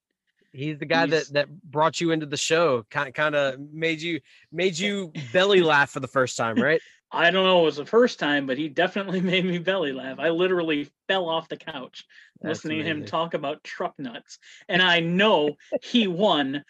He's 0.56 0.80
the 0.80 0.86
guy 0.86 1.06
he's- 1.06 1.28
that 1.28 1.34
that 1.34 1.62
brought 1.62 2.00
you 2.02 2.12
into 2.12 2.26
the 2.26 2.38
show. 2.38 2.84
Kind 2.90 3.14
kind 3.14 3.36
of 3.36 3.60
made 3.60 4.02
you 4.02 4.22
made 4.52 4.78
you 4.78 5.12
belly 5.34 5.62
laugh 5.62 5.92
for 5.92 6.00
the 6.00 6.08
first 6.08 6.38
time, 6.38 6.58
right? 6.58 6.82
I 7.12 7.30
don't 7.32 7.46
know, 7.46 7.62
it 7.62 7.66
was 7.66 7.78
the 7.78 7.86
first 7.86 8.20
time, 8.20 8.46
but 8.46 8.58
he 8.58 8.68
definitely 8.68 9.22
made 9.34 9.46
me 9.46 9.58
belly 9.58 9.94
laugh. 9.94 10.20
I 10.20 10.30
literally 10.30 10.90
fell 11.08 11.30
off 11.30 11.48
the 11.48 11.56
couch 11.56 12.04
That's 12.42 12.66
listening 12.66 12.80
to 12.80 12.90
him 12.90 13.06
talk 13.06 13.34
about 13.34 13.64
truck 13.64 13.94
nuts. 13.98 14.38
And 14.68 14.82
I 14.82 15.00
know 15.00 15.56
he 15.82 16.08
won 16.08 16.64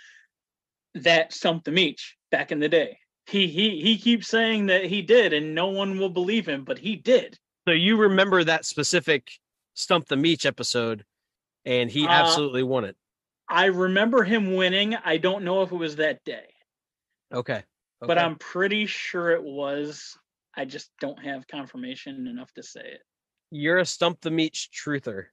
that 0.96 1.34
Stump 1.34 1.64
the 1.64 1.72
Meach 1.72 2.12
back 2.32 2.52
in 2.52 2.60
the 2.60 2.70
day. 2.70 3.00
He 3.28 3.48
he 3.48 3.82
he 3.82 3.98
keeps 3.98 4.28
saying 4.28 4.68
that 4.68 4.86
he 4.86 5.02
did, 5.02 5.34
and 5.34 5.56
no 5.56 5.68
one 5.68 5.98
will 5.98 6.10
believe 6.10 6.48
him, 6.48 6.64
but 6.64 6.78
he 6.78 6.96
did. 6.96 7.40
So 7.68 7.74
you 7.74 7.98
remember 7.98 8.44
that 8.44 8.66
specific 8.66 9.32
Stump 9.74 10.08
the 10.08 10.16
Meach 10.16 10.46
episode, 10.46 11.06
and 11.66 11.90
he 11.90 12.06
Uh, 12.06 12.12
absolutely 12.12 12.62
won 12.64 12.86
it. 12.86 12.96
I 13.48 13.66
remember 13.66 14.24
him 14.24 14.56
winning. 14.56 14.96
I 14.96 15.18
don't 15.18 15.44
know 15.44 15.62
if 15.62 15.72
it 15.72 15.76
was 15.76 15.98
that 15.98 16.24
day, 16.26 16.46
Okay. 17.34 17.64
but. 18.02 18.18
I'm 18.18 18.36
pretty 18.38 18.86
sure 18.88 19.32
it 19.32 19.44
was. 19.44 20.18
I 20.56 20.66
just 20.66 20.90
don't 21.00 21.20
have 21.24 21.48
confirmation 21.48 22.28
enough 22.28 22.52
to 22.54 22.64
say 22.64 22.82
it. 22.82 23.02
you're 23.52 23.78
a 23.80 23.86
Stump 23.86 24.22
the 24.22 24.30
Meach 24.30 24.70
truther. 24.72 25.26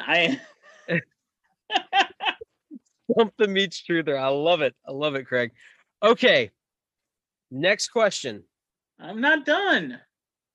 I 0.00 0.40
Stump 3.12 3.34
the 3.38 3.46
Meach 3.46 3.82
truther. 3.88 4.18
I 4.18 4.28
love 4.28 4.60
it. 4.62 4.74
I 4.86 4.92
love 4.92 5.14
it, 5.14 5.26
Craig. 5.26 5.50
Okay. 6.02 6.50
Next 7.50 7.88
question. 7.88 8.44
I'm 8.98 9.20
not 9.20 9.44
done. 9.44 9.98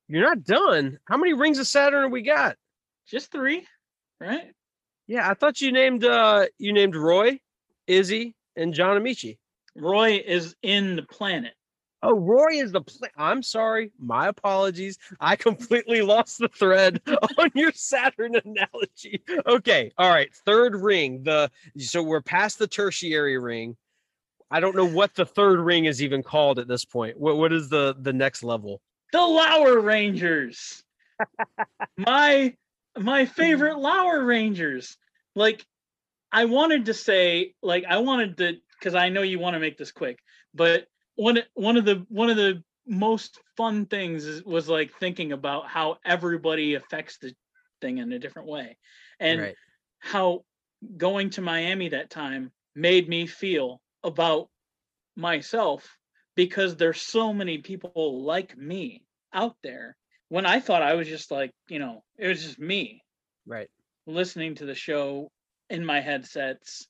You're 0.08 0.22
not 0.28 0.44
done. 0.44 0.98
How 1.08 1.18
many 1.18 1.34
rings 1.34 1.60
of 1.60 1.68
Saturn 1.68 2.04
have 2.04 2.12
we 2.12 2.22
got? 2.22 2.56
Just 3.08 3.32
three, 3.32 3.66
right? 4.20 4.54
Yeah, 5.08 5.30
I 5.30 5.34
thought 5.34 5.62
you 5.62 5.72
named 5.72 6.04
uh 6.04 6.46
you 6.58 6.74
named 6.74 6.96
Roy, 6.96 7.40
Izzy, 7.88 8.36
and 8.56 8.74
John 8.74 9.00
Amaechi. 9.00 9.38
Roy 9.76 10.24
is 10.26 10.56
in 10.64 10.96
the 10.96 11.04
planet. 11.04 11.54
Oh, 12.02 12.14
Roy 12.14 12.52
is 12.52 12.72
the 12.72 12.82
pla- 12.82 13.08
I'm 13.18 13.42
sorry. 13.42 13.92
My 13.98 14.28
apologies. 14.28 14.98
I 15.20 15.36
completely 15.36 16.02
lost 16.02 16.38
the 16.38 16.50
thread 16.50 17.02
on 17.38 17.50
your 17.56 17.72
Saturn 17.74 18.36
analogy. 18.36 19.24
Okay. 19.48 19.92
All 19.98 20.10
right. 20.10 20.34
Third 20.46 20.76
ring. 20.76 21.24
The 21.24 21.50
so 21.78 22.04
we're 22.04 22.22
past 22.22 22.60
the 22.60 22.68
tertiary 22.68 23.38
ring. 23.40 23.76
I 24.52 24.60
don't 24.60 24.76
know 24.76 24.86
what 24.88 25.16
the 25.16 25.26
third 25.26 25.60
ring 25.60 25.86
is 25.86 26.02
even 26.02 26.22
called 26.22 26.60
at 26.60 26.68
this 26.68 26.86
point. 26.86 27.20
What 27.20 27.38
what 27.38 27.52
is 27.52 27.70
the 27.70 27.96
the 28.00 28.14
next 28.14 28.44
level? 28.44 28.82
The 29.12 29.22
Lower 29.22 29.80
Rangers. 29.80 30.84
my 31.98 32.54
my 32.98 33.24
mm-hmm. 33.26 33.34
favorite 33.34 33.78
Lower 33.78 34.24
Rangers. 34.24 34.98
Like 35.36 35.66
I 36.32 36.46
wanted 36.46 36.86
to 36.86 36.94
say 36.94 37.54
like 37.62 37.86
I 37.88 38.00
wanted 38.00 38.38
to 38.38 38.58
cuz 38.82 38.96
I 38.96 39.10
know 39.10 39.22
you 39.22 39.40
want 39.40 39.56
to 39.56 39.60
make 39.60 39.78
this 39.78 39.92
quick, 39.92 40.20
but 40.54 40.88
one 41.16 41.44
one 41.54 41.78
of 41.78 41.86
the 41.86 42.06
one 42.10 42.30
of 42.30 42.38
the 42.38 42.64
most 42.88 43.40
fun 43.58 43.86
things 43.86 44.26
is, 44.26 44.44
was 44.44 44.70
like 44.70 44.94
thinking 45.00 45.32
about 45.32 45.68
how 45.68 45.98
everybody 46.06 46.76
affects 46.76 47.18
the 47.18 47.34
thing 47.82 47.98
in 47.98 48.12
a 48.12 48.20
different 48.20 48.48
way. 48.48 48.78
And 49.20 49.42
right. 49.42 49.56
how 50.00 50.46
going 50.98 51.32
to 51.32 51.42
Miami 51.42 51.90
that 51.90 52.10
time 52.10 52.52
made 52.76 53.10
me 53.10 53.26
feel 53.26 53.82
about 54.04 54.50
myself 55.16 55.98
because 56.36 56.76
there's 56.76 57.02
so 57.02 57.34
many 57.34 57.60
people 57.60 58.24
like 58.24 58.58
me 58.58 59.04
out 59.34 59.56
there 59.64 59.96
when 60.30 60.46
I 60.46 60.60
thought 60.60 60.82
I 60.84 60.96
was 60.96 61.08
just 61.08 61.32
like, 61.32 61.52
you 61.70 61.80
know, 61.80 62.04
it 62.18 62.28
was 62.28 62.44
just 62.44 62.60
me 62.60 63.02
Right. 63.46 63.70
listening 64.06 64.56
to 64.56 64.66
the 64.66 64.76
show 64.76 65.32
in 65.70 65.86
my 65.86 66.00
headsets. 66.02 66.88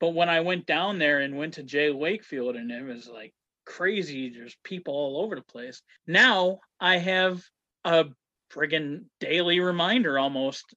But 0.00 0.10
when 0.10 0.28
I 0.28 0.40
went 0.40 0.66
down 0.66 0.98
there 0.98 1.20
and 1.20 1.36
went 1.38 1.54
to 1.54 1.62
Jay 1.62 1.90
Wakefield 1.90 2.56
and 2.56 2.70
it 2.72 2.82
was 2.84 3.08
like 3.08 3.32
crazy, 3.66 4.30
there's 4.30 4.56
people 4.64 4.94
all 4.94 5.22
over 5.22 5.36
the 5.36 5.42
place. 5.44 5.82
Now 6.06 6.60
I 6.80 6.98
have 6.98 7.42
a 7.84 8.06
friggin' 8.52 9.06
daily 9.20 9.60
reminder 9.60 10.18
almost 10.18 10.74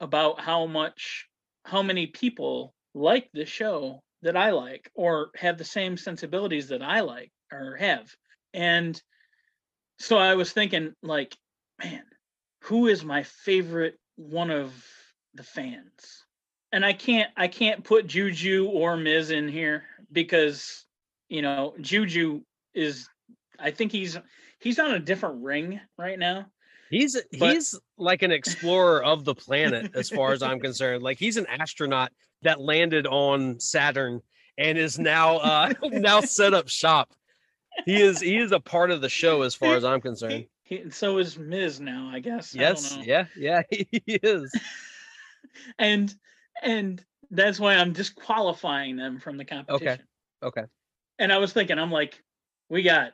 about 0.00 0.40
how 0.40 0.66
much 0.66 1.26
how 1.64 1.82
many 1.82 2.08
people 2.08 2.74
like 2.94 3.30
the 3.32 3.46
show 3.46 4.02
that 4.22 4.36
I 4.36 4.50
like 4.50 4.90
or 4.94 5.30
have 5.36 5.58
the 5.58 5.64
same 5.64 5.96
sensibilities 5.96 6.68
that 6.68 6.82
I 6.82 7.00
like 7.00 7.32
or 7.52 7.76
have. 7.76 8.14
And 8.54 9.00
so 10.02 10.18
I 10.18 10.34
was 10.34 10.52
thinking 10.52 10.94
like, 11.02 11.36
man, 11.82 12.02
who 12.62 12.88
is 12.88 13.04
my 13.04 13.22
favorite 13.22 13.98
one 14.16 14.50
of 14.50 14.74
the 15.34 15.44
fans? 15.44 16.24
And 16.72 16.84
I 16.84 16.92
can't 16.92 17.30
I 17.36 17.46
can't 17.46 17.84
put 17.84 18.08
Juju 18.08 18.66
or 18.66 18.96
Miz 18.96 19.30
in 19.30 19.46
here 19.46 19.84
because 20.10 20.84
you 21.28 21.40
know, 21.40 21.74
Juju 21.80 22.42
is 22.74 23.08
I 23.60 23.70
think 23.70 23.92
he's 23.92 24.18
he's 24.58 24.80
on 24.80 24.90
a 24.92 24.98
different 24.98 25.44
ring 25.44 25.80
right 25.96 26.18
now. 26.18 26.46
He's 26.90 27.16
But- 27.38 27.54
he's 27.54 27.78
like 27.96 28.22
an 28.22 28.32
explorer 28.32 29.04
of 29.04 29.24
the 29.24 29.36
planet, 29.36 29.92
as 29.94 30.10
far 30.10 30.32
as 30.32 30.42
I'm 30.42 30.58
concerned. 30.58 31.04
Like 31.04 31.18
he's 31.18 31.36
an 31.36 31.46
astronaut 31.46 32.10
that 32.42 32.60
landed 32.60 33.06
on 33.06 33.60
Saturn 33.60 34.20
and 34.58 34.76
is 34.76 34.98
now 34.98 35.36
uh 35.36 35.72
now 35.84 36.22
set 36.22 36.54
up 36.54 36.68
shop. 36.68 37.12
He 37.84 38.00
is 38.00 38.20
he 38.20 38.38
is 38.38 38.52
a 38.52 38.60
part 38.60 38.90
of 38.90 39.00
the 39.00 39.08
show 39.08 39.42
as 39.42 39.54
far 39.54 39.76
as 39.76 39.84
I'm 39.84 40.00
concerned. 40.00 40.46
He, 40.62 40.76
he, 40.76 40.90
so 40.90 41.18
is 41.18 41.38
Miz 41.38 41.80
now, 41.80 42.10
I 42.12 42.20
guess. 42.20 42.54
I 42.54 42.58
don't 42.58 42.68
Yes, 42.68 42.96
know. 42.96 43.02
yeah, 43.02 43.24
yeah, 43.36 43.62
he 43.70 44.00
is. 44.06 44.52
and 45.78 46.14
and 46.62 47.04
that's 47.30 47.58
why 47.58 47.74
I'm 47.74 47.92
disqualifying 47.92 48.96
them 48.96 49.18
from 49.18 49.36
the 49.36 49.44
competition. 49.44 49.88
Okay. 49.88 50.02
Okay. 50.60 50.64
And 51.18 51.32
I 51.32 51.38
was 51.38 51.52
thinking, 51.52 51.78
I'm 51.78 51.92
like, 51.92 52.22
we 52.68 52.82
got 52.82 53.12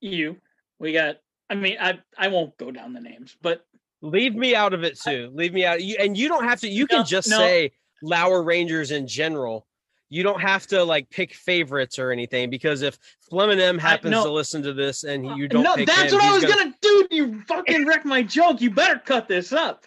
you, 0.00 0.36
we 0.78 0.92
got. 0.92 1.16
I 1.48 1.54
mean, 1.56 1.76
I 1.80 1.98
I 2.16 2.28
won't 2.28 2.56
go 2.58 2.70
down 2.70 2.92
the 2.92 3.00
names, 3.00 3.36
but 3.42 3.64
Leave 4.02 4.34
me 4.34 4.54
out 4.54 4.72
of 4.72 4.82
it 4.82 4.98
too. 4.98 5.30
Leave 5.34 5.52
me 5.52 5.64
out. 5.64 5.82
You, 5.82 5.96
and 5.98 6.16
you 6.16 6.28
don't 6.28 6.44
have 6.44 6.60
to. 6.60 6.68
You 6.68 6.86
can 6.86 7.04
just 7.04 7.28
no. 7.28 7.38
say 7.38 7.72
Lower 8.02 8.42
Rangers 8.42 8.92
in 8.92 9.06
general. 9.06 9.66
You 10.10 10.22
don't 10.22 10.40
have 10.40 10.66
to 10.68 10.84
like 10.84 11.08
pick 11.08 11.32
favorites 11.34 11.98
or 11.98 12.10
anything 12.10 12.50
because 12.50 12.82
if 12.82 12.98
Fleming 13.28 13.60
M 13.60 13.78
happens 13.78 14.10
no. 14.10 14.24
to 14.24 14.30
listen 14.30 14.62
to 14.64 14.72
this 14.72 15.04
and 15.04 15.24
you 15.24 15.46
uh, 15.46 15.48
don't, 15.48 15.62
no, 15.62 15.76
that's 15.76 16.12
him, 16.12 16.18
what 16.18 16.24
I 16.24 16.34
was 16.34 16.44
gonna... 16.44 16.74
do. 16.80 17.06
You 17.10 17.42
fucking 17.42 17.86
wrecked 17.86 18.04
my 18.04 18.22
joke. 18.22 18.60
You 18.60 18.70
better 18.70 18.98
cut 18.98 19.28
this 19.28 19.52
up. 19.52 19.86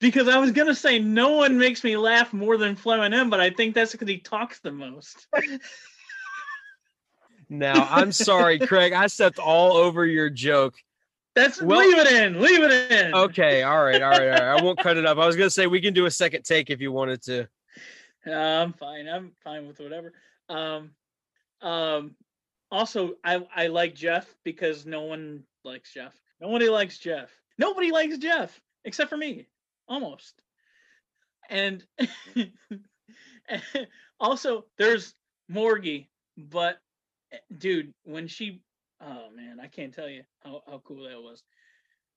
Because 0.00 0.28
I 0.28 0.38
was 0.38 0.52
gonna 0.52 0.74
say 0.74 0.98
no 0.98 1.30
one 1.30 1.58
makes 1.58 1.84
me 1.84 1.96
laugh 1.96 2.32
more 2.32 2.56
than 2.56 2.76
Fleming 2.76 3.12
M, 3.12 3.30
but 3.30 3.40
I 3.40 3.50
think 3.50 3.74
that's 3.74 3.92
because 3.92 4.08
he 4.08 4.18
talks 4.18 4.60
the 4.60 4.72
most. 4.72 5.26
Now, 7.48 7.88
I'm 7.90 8.12
sorry, 8.12 8.58
Craig. 8.66 8.92
I 8.92 9.06
stepped 9.06 9.38
all 9.38 9.76
over 9.76 10.04
your 10.04 10.30
joke. 10.30 10.74
That's 11.34 11.62
Well- 11.62 11.78
leave 11.78 11.98
it 11.98 12.12
in. 12.12 12.40
Leave 12.40 12.62
it 12.62 12.92
in. 12.92 13.14
Okay, 13.14 13.62
all 13.62 13.82
right, 13.82 14.02
all 14.02 14.10
right, 14.10 14.28
all 14.28 14.46
right. 14.46 14.60
I 14.60 14.62
won't 14.62 14.78
cut 14.78 14.96
it 14.96 15.06
up. 15.06 15.18
I 15.18 15.26
was 15.26 15.36
gonna 15.36 15.50
say 15.50 15.66
we 15.66 15.80
can 15.80 15.94
do 15.94 16.06
a 16.06 16.10
second 16.10 16.44
take 16.44 16.70
if 16.70 16.80
you 16.80 16.92
wanted 16.92 17.22
to. 17.22 17.48
I'm 18.32 18.72
fine. 18.72 19.08
I'm 19.08 19.32
fine 19.42 19.66
with 19.66 19.80
whatever. 19.80 20.12
Um, 20.48 20.90
um, 21.62 22.16
also, 22.70 23.14
I 23.24 23.46
I 23.54 23.66
like 23.68 23.94
Jeff 23.94 24.34
because 24.44 24.86
no 24.86 25.02
one 25.02 25.44
likes 25.64 25.92
Jeff. 25.92 26.14
Nobody 26.40 26.68
likes 26.68 26.98
Jeff. 26.98 27.30
Nobody 27.58 27.90
likes 27.90 28.18
Jeff 28.18 28.60
except 28.84 29.10
for 29.10 29.16
me, 29.16 29.46
almost. 29.88 30.34
And 31.50 31.84
also, 34.20 34.66
there's 34.76 35.14
Morgie, 35.50 36.08
but 36.36 36.78
dude, 37.56 37.92
when 38.04 38.28
she, 38.28 38.60
oh 39.00 39.30
man, 39.34 39.58
I 39.60 39.66
can't 39.68 39.94
tell 39.94 40.08
you 40.08 40.22
how 40.44 40.62
how 40.66 40.82
cool 40.84 41.04
that 41.08 41.22
was. 41.22 41.42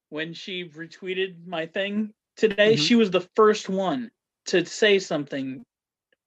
When 0.10 0.34
she 0.34 0.66
retweeted 0.66 1.46
my 1.48 1.66
thing 1.68 2.14
today, 2.36 2.74
Mhm. 2.74 2.80
she 2.86 2.96
was 2.96 3.12
the 3.12 3.28
first 3.36 3.70
one 3.70 4.12
to 4.48 4.66
say 4.66 5.00
something 5.00 5.64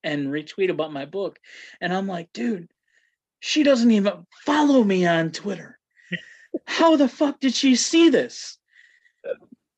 and 0.05 0.29
retweet 0.29 0.71
about 0.71 0.93
my 0.93 1.07
book. 1.07 1.40
And 1.81 1.93
I'm 1.93 2.07
like, 2.07 2.33
dude, 2.33 2.69
she 3.40 3.64
doesn't 3.64 3.90
even 3.90 4.27
follow 4.45 4.85
me 4.85 5.07
on 5.07 5.33
Twitter. 5.33 5.79
How 6.67 6.97
the 6.97 7.09
fuck 7.09 7.40
did 7.40 7.55
she 7.55 7.75
see 7.75 8.11
this? 8.11 8.59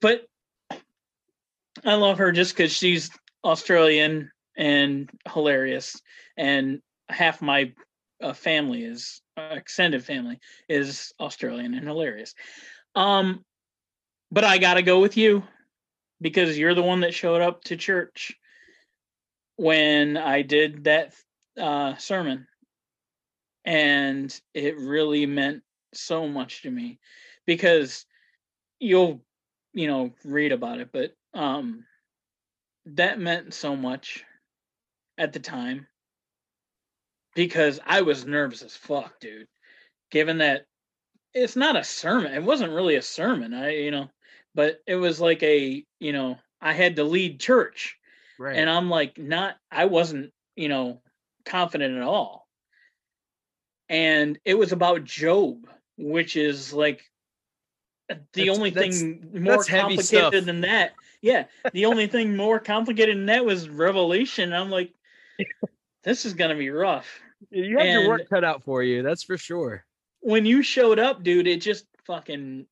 But 0.00 0.26
I 1.84 1.94
love 1.94 2.18
her 2.18 2.32
just 2.32 2.54
because 2.54 2.72
she's 2.72 3.10
Australian 3.44 4.30
and 4.56 5.08
hilarious. 5.32 6.00
And 6.36 6.82
half 7.08 7.40
my 7.40 7.72
uh, 8.22 8.32
family 8.32 8.84
is 8.84 9.22
uh, 9.36 9.54
extended 9.54 10.04
family 10.04 10.38
is 10.68 11.12
Australian 11.20 11.74
and 11.74 11.86
hilarious. 11.86 12.34
Um, 12.94 13.44
but 14.30 14.44
I 14.44 14.58
got 14.58 14.74
to 14.74 14.82
go 14.82 15.00
with 15.00 15.16
you 15.16 15.44
because 16.20 16.58
you're 16.58 16.74
the 16.74 16.82
one 16.82 17.00
that 17.00 17.14
showed 17.14 17.42
up 17.42 17.62
to 17.64 17.76
church 17.76 18.34
when 19.56 20.16
I 20.16 20.42
did 20.42 20.84
that 20.84 21.14
uh, 21.60 21.96
sermon, 21.96 22.46
and 23.64 24.38
it 24.54 24.78
really 24.78 25.26
meant 25.26 25.62
so 25.94 26.28
much 26.28 26.62
to 26.62 26.70
me 26.70 26.98
because 27.46 28.04
you'll 28.78 29.22
you 29.72 29.88
know 29.88 30.12
read 30.24 30.52
about 30.52 30.80
it, 30.80 30.90
but 30.92 31.12
um, 31.34 31.84
that 32.86 33.18
meant 33.18 33.54
so 33.54 33.74
much 33.74 34.24
at 35.18 35.32
the 35.32 35.40
time 35.40 35.86
because 37.34 37.80
I 37.84 38.02
was 38.02 38.26
nervous 38.26 38.62
as 38.62 38.76
fuck, 38.76 39.18
dude. 39.20 39.48
Given 40.10 40.38
that 40.38 40.66
it's 41.34 41.56
not 41.56 41.76
a 41.76 41.84
sermon, 41.84 42.32
it 42.32 42.42
wasn't 42.42 42.72
really 42.72 42.96
a 42.96 43.02
sermon. 43.02 43.54
I 43.54 43.76
you 43.76 43.90
know, 43.90 44.10
but 44.54 44.78
it 44.86 44.96
was 44.96 45.20
like 45.20 45.42
a 45.42 45.84
you 45.98 46.12
know 46.12 46.38
I 46.60 46.72
had 46.72 46.96
to 46.96 47.04
lead 47.04 47.40
church 47.40 47.96
Right. 48.38 48.56
and 48.56 48.68
I'm 48.68 48.90
like 48.90 49.18
not 49.18 49.56
I 49.70 49.86
wasn't, 49.86 50.32
you 50.56 50.68
know, 50.68 51.00
confident 51.44 51.96
at 51.96 52.02
all. 52.02 52.46
And 53.88 54.38
it 54.44 54.54
was 54.54 54.72
about 54.72 55.04
Job, 55.04 55.68
which 55.96 56.36
is 56.36 56.72
like 56.72 57.04
the 58.08 58.16
That's- 58.34 58.56
only 58.56 58.70
that's- 58.70 59.00
thing 59.00 59.30
more 59.42 59.64
complicated 59.64 60.44
than 60.44 60.60
that. 60.62 60.94
Yeah, 61.22 61.46
the 61.72 61.86
only 61.86 62.06
thing 62.06 62.36
more 62.36 62.60
complicated 62.60 63.16
than 63.16 63.26
that 63.26 63.44
was 63.44 63.68
Revelation. 63.68 64.52
I'm 64.52 64.70
like 64.70 64.92
this 66.04 66.24
is 66.24 66.34
going 66.34 66.50
to 66.50 66.56
be 66.56 66.70
rough. 66.70 67.20
you 67.50 67.78
have 67.78 67.86
your 67.86 68.08
work 68.08 68.28
cut 68.28 68.44
out 68.44 68.62
for 68.62 68.82
you. 68.82 69.02
That's 69.02 69.24
for 69.24 69.36
sure. 69.36 69.84
When 70.20 70.46
you 70.46 70.62
showed 70.62 70.98
up, 70.98 71.22
dude, 71.22 71.46
it 71.46 71.60
just 71.60 71.86
fucking 72.06 72.66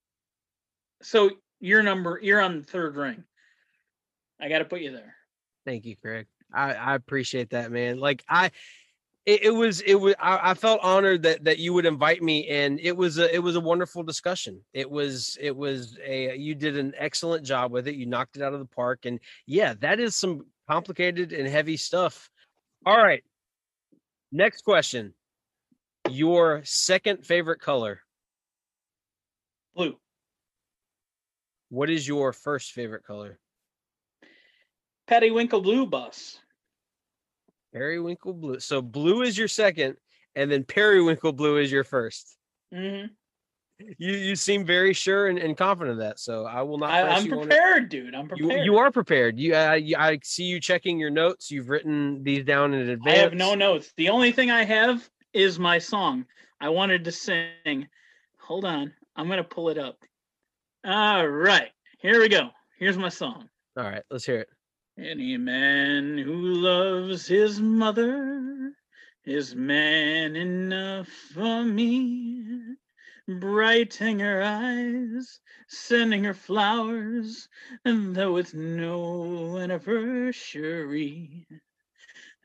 So 1.02 1.30
your 1.60 1.82
number 1.82 2.18
you're 2.22 2.40
on 2.40 2.58
the 2.60 2.64
third 2.64 2.96
ring. 2.96 3.24
I 4.40 4.48
got 4.48 4.58
to 4.58 4.64
put 4.64 4.80
you 4.82 4.92
there. 4.92 5.14
Thank 5.64 5.86
you, 5.86 5.96
Craig. 5.96 6.26
I, 6.52 6.74
I 6.74 6.94
appreciate 6.94 7.50
that, 7.50 7.72
man. 7.72 7.98
Like 7.98 8.24
I, 8.28 8.50
it, 9.26 9.44
it 9.44 9.50
was 9.50 9.80
it 9.80 9.94
was 9.94 10.14
I, 10.20 10.50
I 10.50 10.54
felt 10.54 10.80
honored 10.82 11.22
that 11.22 11.44
that 11.44 11.58
you 11.58 11.72
would 11.72 11.86
invite 11.86 12.22
me, 12.22 12.48
and 12.48 12.78
it 12.80 12.96
was 12.96 13.18
a 13.18 13.34
it 13.34 13.38
was 13.42 13.56
a 13.56 13.60
wonderful 13.60 14.02
discussion. 14.02 14.60
It 14.72 14.90
was 14.90 15.38
it 15.40 15.56
was 15.56 15.98
a 16.04 16.36
you 16.36 16.54
did 16.54 16.76
an 16.76 16.94
excellent 16.96 17.44
job 17.44 17.72
with 17.72 17.88
it. 17.88 17.94
You 17.94 18.06
knocked 18.06 18.36
it 18.36 18.42
out 18.42 18.52
of 18.52 18.60
the 18.60 18.66
park, 18.66 19.06
and 19.06 19.18
yeah, 19.46 19.74
that 19.80 19.98
is 19.98 20.14
some 20.14 20.46
complicated 20.68 21.32
and 21.32 21.48
heavy 21.48 21.76
stuff. 21.76 22.30
All 22.84 22.96
right, 22.96 23.24
next 24.30 24.62
question. 24.62 25.14
Your 26.10 26.60
second 26.64 27.24
favorite 27.24 27.60
color. 27.60 28.00
Blue. 29.74 29.96
What 31.70 31.88
is 31.88 32.06
your 32.06 32.34
first 32.34 32.72
favorite 32.72 33.04
color? 33.04 33.38
Periwinkle 35.06 35.60
blue 35.60 35.86
bus. 35.86 36.38
Periwinkle 37.72 38.34
blue. 38.34 38.60
So 38.60 38.80
blue 38.80 39.22
is 39.22 39.36
your 39.36 39.48
second, 39.48 39.96
and 40.34 40.50
then 40.50 40.64
periwinkle 40.64 41.32
blue 41.32 41.58
is 41.58 41.70
your 41.70 41.84
first. 41.84 42.36
hmm 42.72 43.06
You 43.98 44.12
you 44.12 44.36
seem 44.36 44.64
very 44.64 44.92
sure 44.92 45.26
and, 45.26 45.38
and 45.38 45.56
confident 45.56 45.92
of 45.92 45.98
that. 45.98 46.20
So 46.20 46.46
I 46.46 46.62
will 46.62 46.78
not. 46.78 46.90
I, 46.90 47.02
press 47.02 47.20
I'm 47.20 47.26
you 47.26 47.32
on 47.32 47.38
it. 47.38 47.42
prepared, 47.48 47.88
dude. 47.88 48.14
I'm 48.14 48.28
prepared. 48.28 48.64
you 48.64 48.78
are 48.78 48.90
prepared. 48.90 49.38
You, 49.38 49.56
uh, 49.56 49.72
you 49.72 49.96
I 49.98 50.18
see 50.22 50.44
you 50.44 50.60
checking 50.60 50.98
your 50.98 51.10
notes. 51.10 51.50
You've 51.50 51.68
written 51.68 52.22
these 52.22 52.44
down 52.44 52.72
in 52.72 52.88
advance. 52.88 53.18
I 53.18 53.20
have 53.20 53.34
no 53.34 53.54
notes. 53.54 53.92
The 53.96 54.08
only 54.08 54.32
thing 54.32 54.50
I 54.50 54.64
have 54.64 55.08
is 55.32 55.58
my 55.58 55.78
song. 55.78 56.24
I 56.60 56.68
wanted 56.68 57.04
to 57.04 57.12
sing. 57.12 57.88
Hold 58.38 58.64
on. 58.64 58.92
I'm 59.16 59.26
going 59.26 59.38
to 59.38 59.44
pull 59.44 59.68
it 59.68 59.78
up. 59.78 59.98
All 60.84 61.26
right. 61.26 61.70
Here 61.98 62.20
we 62.20 62.28
go. 62.28 62.50
Here's 62.78 62.98
my 62.98 63.08
song. 63.08 63.48
All 63.76 63.84
right, 63.84 64.02
let's 64.10 64.24
hear 64.24 64.40
it. 64.40 64.48
Any 64.96 65.36
man 65.38 66.18
who 66.18 66.32
loves 66.36 67.26
his 67.26 67.60
mother 67.60 68.74
is 69.24 69.56
man 69.56 70.36
enough 70.36 71.08
for 71.08 71.64
me. 71.64 72.76
Brighting 73.26 74.20
her 74.20 74.40
eyes, 74.40 75.40
sending 75.66 76.22
her 76.22 76.34
flowers, 76.34 77.48
and 77.84 78.14
though 78.14 78.36
it's 78.36 78.54
no 78.54 79.58
anniversary, 79.58 81.48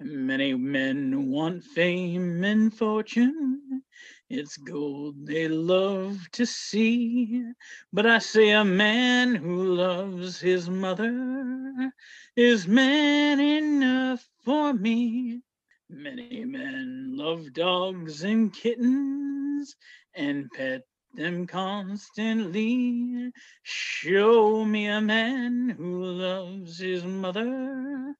Many 0.02 0.54
men 0.54 1.30
want 1.30 1.62
fame 1.64 2.46
and 2.46 2.74
fortune. 2.74 3.84
It's 4.30 4.56
gold 4.56 5.26
they 5.28 5.50
love 5.50 6.30
to 6.34 6.46
see. 6.46 7.44
But 7.92 8.06
I 8.06 8.20
say 8.20 8.52
a 8.52 8.64
man 8.64 9.36
who 9.36 9.76
loves 9.76 10.40
his 10.40 10.70
mother 10.70 11.92
is 12.38 12.66
man 12.68 13.42
enough 13.42 14.26
for 14.46 14.74
me. 14.74 15.42
Many 15.90 16.46
men 16.46 17.18
love 17.18 17.52
dogs 17.52 18.24
and 18.24 18.54
kittens 18.54 19.76
and 20.14 20.50
pet 20.52 20.84
them 21.14 21.46
constantly. 21.46 23.32
Show 23.64 24.64
me 24.64 24.88
a 24.88 25.02
man 25.02 25.76
who 25.78 26.06
loves 26.06 26.80
his 26.80 27.04
mother 27.04 28.16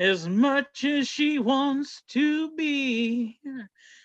as 0.00 0.26
much 0.26 0.82
as 0.84 1.06
she 1.06 1.38
wants 1.38 2.02
to 2.08 2.50
be, 2.56 3.38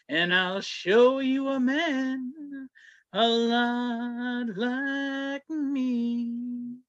and 0.10 0.34
I'll 0.34 0.60
show 0.60 1.20
you 1.20 1.48
a 1.48 1.60
man 1.60 2.68
a 3.14 3.28
lot 3.28 4.48
like 4.58 5.50
me. 5.50 6.80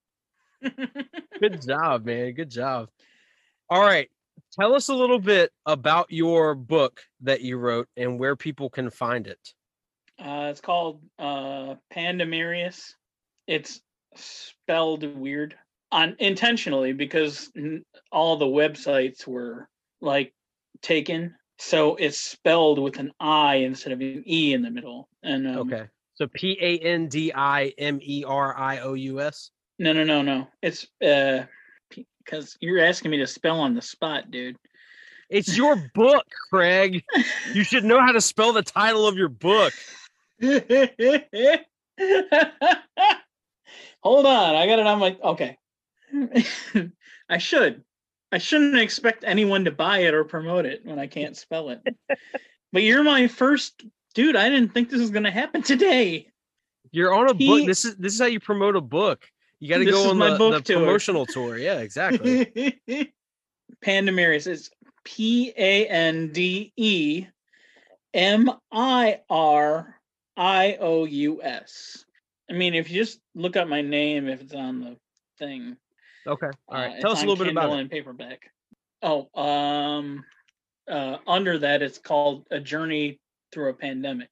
Good 1.40 1.62
job, 1.62 2.04
man. 2.04 2.32
Good 2.32 2.50
job. 2.50 2.88
All 3.70 3.80
right. 3.80 4.10
Tell 4.58 4.74
us 4.74 4.88
a 4.88 4.94
little 4.94 5.20
bit 5.20 5.52
about 5.66 6.10
your 6.10 6.56
book 6.56 7.00
that 7.20 7.42
you 7.42 7.58
wrote 7.58 7.88
and 7.96 8.18
where 8.18 8.34
people 8.34 8.70
can 8.70 8.90
find 8.90 9.28
it. 9.28 9.38
Uh, 10.18 10.48
it's 10.50 10.60
called 10.60 11.00
uh, 11.18 11.76
Pandemerius. 11.94 12.94
It's 13.46 13.80
spelled 14.16 15.04
weird 15.04 15.54
on 15.92 16.16
intentionally 16.18 16.92
because 16.92 17.50
all 18.12 18.36
the 18.36 18.46
websites 18.46 19.26
were 19.26 19.68
like 20.00 20.32
taken, 20.82 21.34
so 21.58 21.96
it's 21.96 22.18
spelled 22.18 22.78
with 22.78 22.98
an 22.98 23.12
I 23.20 23.56
instead 23.56 23.92
of 23.92 24.00
an 24.00 24.24
E 24.26 24.52
in 24.52 24.62
the 24.62 24.70
middle. 24.70 25.08
And 25.22 25.46
um, 25.46 25.72
Okay. 25.72 25.84
So 26.14 26.26
P 26.34 26.56
A 26.60 26.78
N 26.78 27.08
D 27.08 27.32
I 27.34 27.72
M 27.78 27.98
E 28.02 28.24
R 28.26 28.58
I 28.58 28.78
O 28.78 28.94
U 28.94 29.20
S. 29.20 29.50
no, 29.78 29.92
no, 29.92 30.04
no, 30.04 30.22
no. 30.22 30.48
It's 30.62 30.86
uh 31.04 31.44
because 32.24 32.56
you're 32.60 32.80
asking 32.80 33.10
me 33.10 33.18
to 33.18 33.26
spell 33.26 33.60
on 33.60 33.74
the 33.74 33.82
spot, 33.82 34.30
dude. 34.30 34.56
It's 35.28 35.56
your 35.56 35.76
book, 35.94 36.24
Craig. 36.50 37.02
You 37.52 37.64
should 37.64 37.84
know 37.84 38.00
how 38.00 38.12
to 38.12 38.20
spell 38.20 38.52
the 38.52 38.62
title 38.62 39.06
of 39.06 39.16
your 39.16 39.28
book. 39.28 39.72
Hold 40.40 40.62
on, 44.26 44.54
I 44.54 44.66
got 44.66 44.78
it 44.78 44.86
on 44.86 44.98
my 44.98 45.16
okay. 45.22 45.58
I 47.28 47.38
should. 47.38 47.84
I 48.32 48.38
shouldn't 48.38 48.78
expect 48.78 49.24
anyone 49.24 49.64
to 49.64 49.70
buy 49.70 49.98
it 50.00 50.14
or 50.14 50.24
promote 50.24 50.66
it 50.66 50.84
when 50.84 50.98
I 50.98 51.06
can't 51.06 51.36
spell 51.36 51.70
it. 51.70 51.80
but 52.72 52.82
you're 52.82 53.04
my 53.04 53.28
first 53.28 53.84
dude. 54.14 54.36
I 54.36 54.48
didn't 54.48 54.74
think 54.74 54.90
this 54.90 55.00
was 55.00 55.10
gonna 55.10 55.30
happen 55.30 55.62
today. 55.62 56.28
You're 56.90 57.14
on 57.14 57.28
a 57.28 57.34
book. 57.34 57.66
This 57.66 57.84
is 57.84 57.96
this 57.96 58.14
is 58.14 58.20
how 58.20 58.26
you 58.26 58.40
promote 58.40 58.76
a 58.76 58.80
book. 58.80 59.26
You 59.58 59.68
got 59.68 59.78
to 59.78 59.84
go 59.84 60.10
on 60.10 60.18
my 60.18 60.30
the, 60.30 60.38
book 60.38 60.64
the 60.64 60.74
tour. 60.74 60.82
promotional 60.82 61.26
tour. 61.26 61.56
Yeah, 61.56 61.78
exactly. 61.78 62.78
Pandemerius 63.84 64.46
is 64.46 64.70
P 65.04 65.52
A 65.56 65.86
N 65.86 66.30
D 66.32 66.72
E 66.76 67.26
M 68.12 68.50
I 68.70 69.20
R 69.30 69.94
I 70.36 70.76
O 70.80 71.04
U 71.04 71.42
S. 71.42 72.04
I 72.50 72.52
mean, 72.52 72.74
if 72.74 72.90
you 72.90 73.02
just 73.02 73.20
look 73.34 73.56
up 73.56 73.66
my 73.66 73.82
name, 73.82 74.28
if 74.28 74.40
it's 74.40 74.54
on 74.54 74.80
the 74.80 74.96
thing, 75.38 75.76
okay. 76.26 76.50
All 76.68 76.78
right. 76.78 76.98
uh, 76.98 77.00
Tell 77.00 77.12
us 77.12 77.22
a 77.22 77.26
little 77.26 77.42
bit 77.42 77.52
about 77.52 77.72
it. 77.72 77.80
and 77.80 77.90
paperback. 77.90 78.40
Oh, 79.02 79.28
um, 79.40 80.24
uh, 80.88 81.18
under 81.26 81.58
that, 81.58 81.82
it's 81.82 81.98
called 81.98 82.46
A 82.50 82.60
Journey 82.60 83.20
Through 83.52 83.70
a 83.70 83.74
Pandemic. 83.74 84.30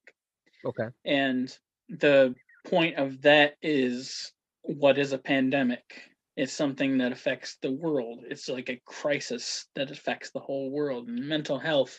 Okay. 0.64 0.88
And 1.04 1.56
the 1.88 2.34
point 2.66 2.96
of 2.96 3.20
that 3.22 3.54
is 3.62 4.32
what 4.62 4.98
is 4.98 5.12
a 5.12 5.18
pandemic? 5.18 6.02
It's 6.36 6.52
something 6.52 6.98
that 6.98 7.12
affects 7.12 7.58
the 7.62 7.70
world. 7.70 8.24
It's 8.28 8.48
like 8.48 8.70
a 8.70 8.80
crisis 8.86 9.66
that 9.74 9.90
affects 9.90 10.30
the 10.30 10.40
whole 10.40 10.70
world. 10.70 11.08
And 11.08 11.28
mental 11.28 11.58
health 11.58 11.98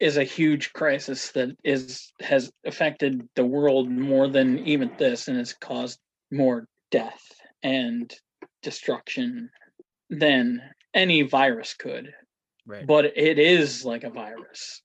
is 0.00 0.16
a 0.16 0.24
huge 0.24 0.72
crisis 0.72 1.30
that 1.32 1.50
is 1.62 2.12
has 2.20 2.50
affected 2.66 3.28
the 3.36 3.44
world 3.44 3.88
more 3.88 4.26
than 4.26 4.58
even 4.66 4.90
this 4.98 5.28
and 5.28 5.36
has 5.38 5.52
caused 5.52 6.00
more 6.32 6.66
death 6.90 7.22
and 7.62 8.12
destruction 8.62 9.50
than 10.10 10.62
any 10.94 11.22
virus 11.22 11.74
could 11.74 12.14
Right. 12.66 12.86
but 12.86 13.04
it 13.16 13.38
is 13.38 13.84
like 13.84 14.04
a 14.04 14.10
virus. 14.10 14.82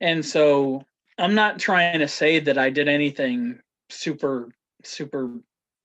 And 0.00 0.24
so 0.24 0.82
I'm 1.18 1.34
not 1.34 1.58
trying 1.58 1.98
to 1.98 2.08
say 2.08 2.40
that 2.40 2.58
I 2.58 2.70
did 2.70 2.88
anything 2.88 3.60
super, 3.90 4.48
super 4.82 5.30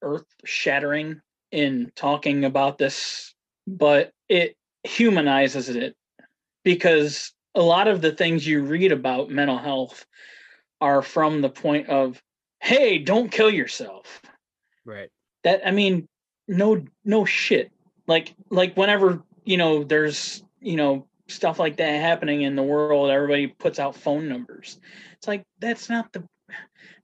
earth 0.02 0.26
shattering 0.46 1.22
in 1.52 1.92
talking 1.96 2.46
about 2.46 2.78
this, 2.78 3.34
but 3.68 4.12
it 4.30 4.56
humanizes 4.84 5.70
it 5.70 5.96
because 6.64 7.34
a 7.56 7.62
lot 7.62 7.88
of 7.88 8.02
the 8.02 8.14
things 8.14 8.48
you 8.48 8.64
read 8.64 8.92
about 8.92 9.30
mental 9.30 9.58
health 9.58 10.06
are 10.80 11.02
from 11.02 11.42
the 11.42 11.50
point 11.50 11.90
of, 11.90 12.22
hey, 12.62 12.98
don't 12.98 13.32
kill 13.32 13.50
yourself 13.52 14.22
Right. 14.86 15.10
that 15.44 15.68
i 15.68 15.72
mean 15.72 16.08
no 16.52 16.84
no 17.04 17.26
shit. 17.26 17.72
Like 18.08 18.36
like 18.50 18.76
whenever 18.76 19.24
you 19.46 19.58
know 19.58 19.84
there's 19.84 20.44
you 20.60 20.76
know 20.76 21.08
stuff 21.28 21.60
like 21.60 21.78
that 21.78 22.02
happening 22.02 22.42
in 22.42 22.58
the 22.58 22.64
world 22.64 23.10
everybody 23.10 23.48
puts 23.48 23.80
out 23.80 23.96
phone 23.96 24.28
numbers. 24.28 24.80
It's 25.14 25.28
like 25.28 25.44
that's 25.60 25.90
not 25.90 26.12
the 26.12 26.24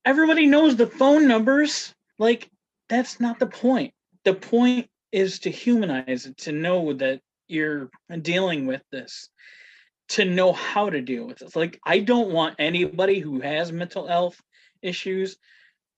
everybody 0.05 0.45
knows 0.45 0.75
the 0.75 0.87
phone 0.87 1.27
numbers. 1.27 1.95
Like 2.19 2.49
that's 2.89 3.19
not 3.19 3.39
the 3.39 3.47
point. 3.47 3.93
The 4.23 4.33
point 4.33 4.89
is 5.11 5.39
to 5.39 5.49
humanize 5.49 6.25
it 6.25 6.37
to 6.37 6.51
know 6.51 6.93
that 6.93 7.21
you're 7.47 7.89
dealing 8.21 8.67
with 8.67 8.81
this 8.91 9.29
to 10.09 10.25
know 10.25 10.53
how 10.53 10.89
to 10.89 11.01
deal 11.01 11.25
with 11.25 11.41
it 11.41 11.55
like 11.55 11.79
i 11.85 11.99
don't 11.99 12.29
want 12.31 12.55
anybody 12.59 13.19
who 13.19 13.39
has 13.39 13.71
mental 13.71 14.07
health 14.07 14.41
issues 14.81 15.37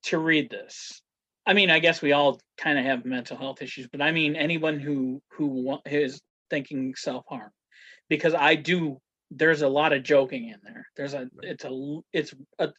to 0.03 0.17
read 0.17 0.49
this 0.49 1.01
I 1.49 1.53
mean, 1.53 1.71
I 1.71 1.79
guess 1.79 1.99
we 1.99 2.11
all 2.11 2.39
kind 2.59 2.77
of 2.77 2.85
have 2.85 3.05
mental 3.05 3.35
health 3.35 3.63
issues, 3.63 3.87
but 3.87 4.03
I 4.03 4.11
mean 4.11 4.35
anyone 4.35 4.79
who 4.79 5.19
who 5.31 5.79
is 5.83 6.21
thinking 6.51 6.93
self 6.95 7.25
harm, 7.27 7.49
because 8.07 8.35
I 8.35 8.53
do. 8.53 8.99
There's 9.31 9.63
a 9.63 9.67
lot 9.67 9.91
of 9.91 10.03
joking 10.03 10.49
in 10.49 10.59
there. 10.63 10.85
There's 10.95 11.15
a 11.15 11.27
it's 11.41 11.65
a 11.65 12.01
it's 12.13 12.35
a 12.59 12.69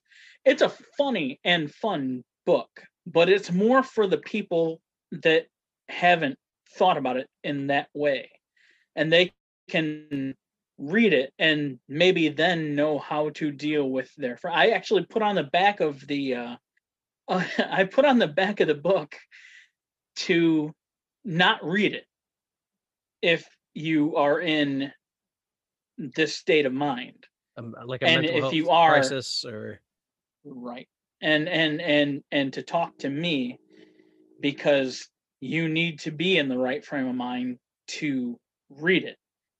it's 0.45 0.63
a 0.63 0.73
funny 0.97 1.41
and 1.43 1.69
fun 1.69 2.23
book, 2.47 2.71
but 3.09 3.29
it's 3.29 3.51
more 3.51 3.83
for 3.83 4.07
the 4.07 4.19
people 4.19 4.81
that 5.11 5.47
haven't 5.89 6.39
thought 6.77 6.97
about 6.97 7.17
it 7.17 7.27
in 7.43 7.67
that 7.67 7.89
way, 7.93 8.31
and 8.95 9.13
they 9.13 9.33
can 9.69 10.37
read 10.79 11.13
it 11.13 11.33
and 11.41 11.81
maybe 11.89 12.29
then 12.29 12.77
know 12.77 13.01
how 13.01 13.31
to 13.31 13.51
deal 13.51 13.91
with 13.91 14.15
their. 14.17 14.39
I 14.49 14.71
actually 14.71 15.07
put 15.07 15.23
on 15.23 15.35
the 15.35 15.43
back 15.43 15.81
of 15.81 16.07
the. 16.07 16.37
uh 16.37 16.57
uh, 17.31 17.45
I 17.71 17.85
put 17.85 18.05
on 18.05 18.19
the 18.19 18.29
back 18.29 18.61
of 18.61 18.69
the 18.69 18.75
book 18.75 19.17
to 20.17 20.75
not 21.25 21.65
read 21.65 21.95
it 21.95 22.05
if 23.23 23.49
you 23.75 24.17
are 24.17 24.41
in 24.41 24.93
this 25.99 26.37
state 26.37 26.67
of 26.67 26.73
mind. 26.73 27.27
Um, 27.57 27.75
like 27.85 28.03
a 28.03 28.07
And 28.09 28.23
mental 28.23 28.49
if 28.49 28.55
you 28.55 28.71
are- 28.71 28.93
crisis 28.93 29.45
or 29.45 29.81
right. 30.45 30.89
And 31.23 31.49
and 31.49 31.83
and 31.83 32.23
and 32.33 32.53
to 32.55 32.63
talk 32.63 32.97
to 32.99 33.11
me 33.11 33.59
because 34.41 35.07
you 35.41 35.69
need 35.69 36.01
to 36.01 36.11
be 36.11 36.39
in 36.39 36.49
the 36.49 36.57
right 36.57 36.83
frame 36.85 37.07
of 37.09 37.15
mind 37.15 37.59
to 37.89 38.39
read 38.71 39.05
it. 39.05 39.17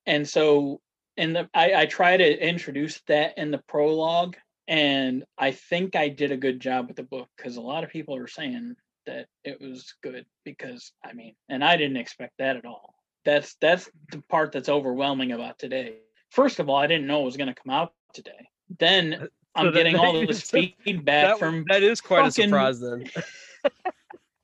And 0.07 0.27
so 0.27 0.81
and 1.17 1.35
the 1.35 1.49
I, 1.53 1.73
I 1.81 1.85
try 1.85 2.17
to 2.17 2.47
introduce 2.47 2.99
that 3.07 3.37
in 3.37 3.51
the 3.51 3.61
prologue 3.67 4.37
and 4.67 5.23
i 5.37 5.51
think 5.51 5.95
i 5.95 6.07
did 6.07 6.31
a 6.31 6.37
good 6.37 6.59
job 6.59 6.87
with 6.87 6.97
the 6.97 7.03
book 7.03 7.27
because 7.37 7.57
a 7.57 7.61
lot 7.61 7.83
of 7.83 7.89
people 7.89 8.15
are 8.15 8.27
saying 8.27 8.75
that 9.05 9.27
it 9.43 9.59
was 9.59 9.93
good 10.03 10.25
because 10.45 10.91
i 11.03 11.13
mean 11.13 11.33
and 11.49 11.63
i 11.63 11.75
didn't 11.75 11.97
expect 11.97 12.33
that 12.37 12.55
at 12.55 12.65
all 12.65 12.95
that's 13.25 13.55
that's 13.61 13.89
the 14.11 14.21
part 14.29 14.51
that's 14.51 14.69
overwhelming 14.69 15.31
about 15.31 15.57
today 15.57 15.95
first 16.29 16.59
of 16.59 16.69
all 16.69 16.77
i 16.77 16.87
didn't 16.87 17.07
know 17.07 17.21
it 17.21 17.25
was 17.25 17.37
going 17.37 17.53
to 17.53 17.61
come 17.61 17.73
out 17.73 17.93
today 18.13 18.47
then 18.79 19.27
i'm 19.55 19.65
that- 19.65 19.73
getting 19.73 19.95
all 19.95 20.13
this 20.27 20.43
so 20.43 20.61
feedback 20.83 21.29
that, 21.29 21.39
from 21.39 21.65
that 21.67 21.83
is 21.83 22.01
quite 22.01 22.27
a 22.27 22.31
surprise 22.31 22.79
then. 22.79 23.05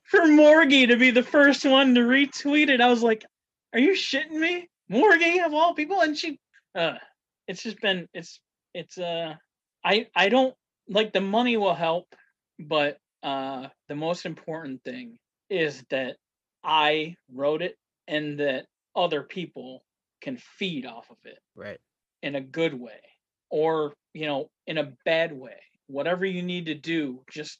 for 0.08 0.20
Morgie 0.20 0.88
to 0.88 0.96
be 0.96 1.10
the 1.10 1.22
first 1.22 1.64
one 1.64 1.94
to 1.94 2.00
retweet 2.00 2.68
it. 2.68 2.80
I 2.80 2.88
was 2.88 3.02
like, 3.02 3.24
are 3.72 3.78
you 3.78 3.92
shitting 3.92 4.32
me? 4.32 4.68
Morgie 4.90 5.44
of 5.44 5.52
all 5.52 5.74
people? 5.74 6.00
And 6.00 6.16
she 6.16 6.40
uh 6.74 6.94
it's 7.46 7.62
just 7.62 7.80
been 7.80 8.08
it's 8.14 8.40
it's 8.74 8.98
uh 8.98 9.34
I 9.88 10.06
I 10.14 10.28
don't 10.28 10.54
like 10.88 11.12
the 11.12 11.20
money 11.22 11.56
will 11.56 11.74
help, 11.74 12.14
but 12.58 12.98
uh 13.22 13.68
the 13.88 13.94
most 13.94 14.26
important 14.26 14.84
thing 14.84 15.18
is 15.48 15.82
that 15.90 16.16
I 16.62 17.16
wrote 17.32 17.62
it 17.62 17.76
and 18.06 18.38
that 18.40 18.66
other 18.94 19.22
people 19.22 19.82
can 20.20 20.36
feed 20.36 20.84
off 20.84 21.10
of 21.10 21.16
it 21.24 21.38
Right. 21.56 21.78
in 22.22 22.34
a 22.34 22.40
good 22.40 22.74
way 22.74 23.00
or 23.50 23.94
you 24.12 24.26
know 24.26 24.50
in 24.66 24.78
a 24.78 24.92
bad 25.04 25.32
way 25.32 25.58
whatever 25.86 26.26
you 26.26 26.42
need 26.42 26.66
to 26.66 26.74
do 26.74 27.24
just 27.30 27.58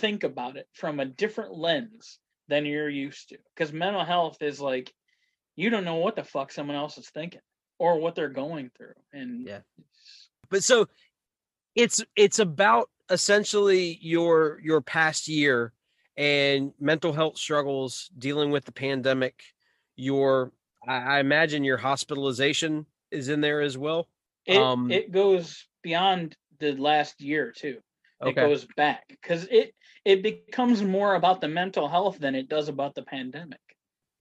think 0.00 0.22
about 0.24 0.56
it 0.56 0.66
from 0.74 1.00
a 1.00 1.06
different 1.06 1.54
lens 1.56 2.18
than 2.48 2.66
you're 2.66 2.90
used 2.90 3.30
to 3.30 3.38
because 3.54 3.72
mental 3.72 4.04
health 4.04 4.36
is 4.42 4.60
like 4.60 4.92
you 5.56 5.70
don't 5.70 5.84
know 5.84 5.96
what 5.96 6.16
the 6.16 6.24
fuck 6.24 6.52
someone 6.52 6.76
else 6.76 6.98
is 6.98 7.08
thinking 7.10 7.40
or 7.78 7.98
what 7.98 8.14
they're 8.14 8.28
going 8.28 8.70
through 8.76 8.98
and 9.12 9.46
Yeah. 9.46 9.60
But 10.50 10.64
so 10.64 10.88
it's 11.74 12.02
it's 12.16 12.38
about 12.38 12.90
essentially 13.10 13.98
your 14.00 14.60
your 14.62 14.80
past 14.80 15.28
year 15.28 15.72
and 16.16 16.72
mental 16.80 17.12
health 17.12 17.38
struggles 17.38 18.10
dealing 18.18 18.50
with 18.50 18.64
the 18.64 18.72
pandemic. 18.72 19.42
Your 19.96 20.52
I, 20.86 21.16
I 21.16 21.20
imagine 21.20 21.64
your 21.64 21.78
hospitalization 21.78 22.86
is 23.10 23.28
in 23.28 23.40
there 23.40 23.60
as 23.60 23.76
well. 23.76 24.08
it, 24.46 24.56
Um, 24.56 24.90
it 24.90 25.12
goes 25.12 25.66
beyond 25.82 26.36
the 26.58 26.72
last 26.72 27.20
year 27.20 27.52
too 27.52 27.78
it 28.22 28.28
Okay. 28.28 28.40
goes 28.42 28.66
back 28.76 29.04
because 29.08 29.44
it 29.50 29.74
it 30.04 30.22
becomes 30.22 30.82
more 30.82 31.14
about 31.14 31.40
the 31.40 31.48
mental 31.48 31.88
health 31.88 32.18
than 32.18 32.34
it 32.34 32.48
does 32.48 32.68
about 32.68 32.94
the 32.94 33.02
pandemic 33.02 33.60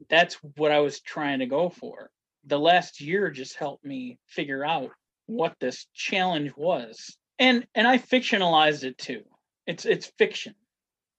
that's 0.10 0.36
what 0.56 0.72
i 0.72 0.80
was 0.80 1.02
trying 1.02 1.39
to 1.39 1.45
go 1.45 1.70
for 1.70 2.10
the 2.45 2.58
last 2.58 3.02
year 3.02 3.30
just 3.30 3.58
helped 3.58 3.84
me 3.84 4.18
figure 4.28 4.64
out 4.64 4.91
what 5.26 5.54
this 5.60 5.86
challenge 5.93 6.52
was 6.56 7.18
and 7.40 7.66
and 7.76 7.88
i 7.88 7.98
fictionalized 7.98 8.84
it 8.84 8.98
too. 8.98 9.24
It's 9.66 9.86
it's 9.86 10.08
fiction. 10.18 10.56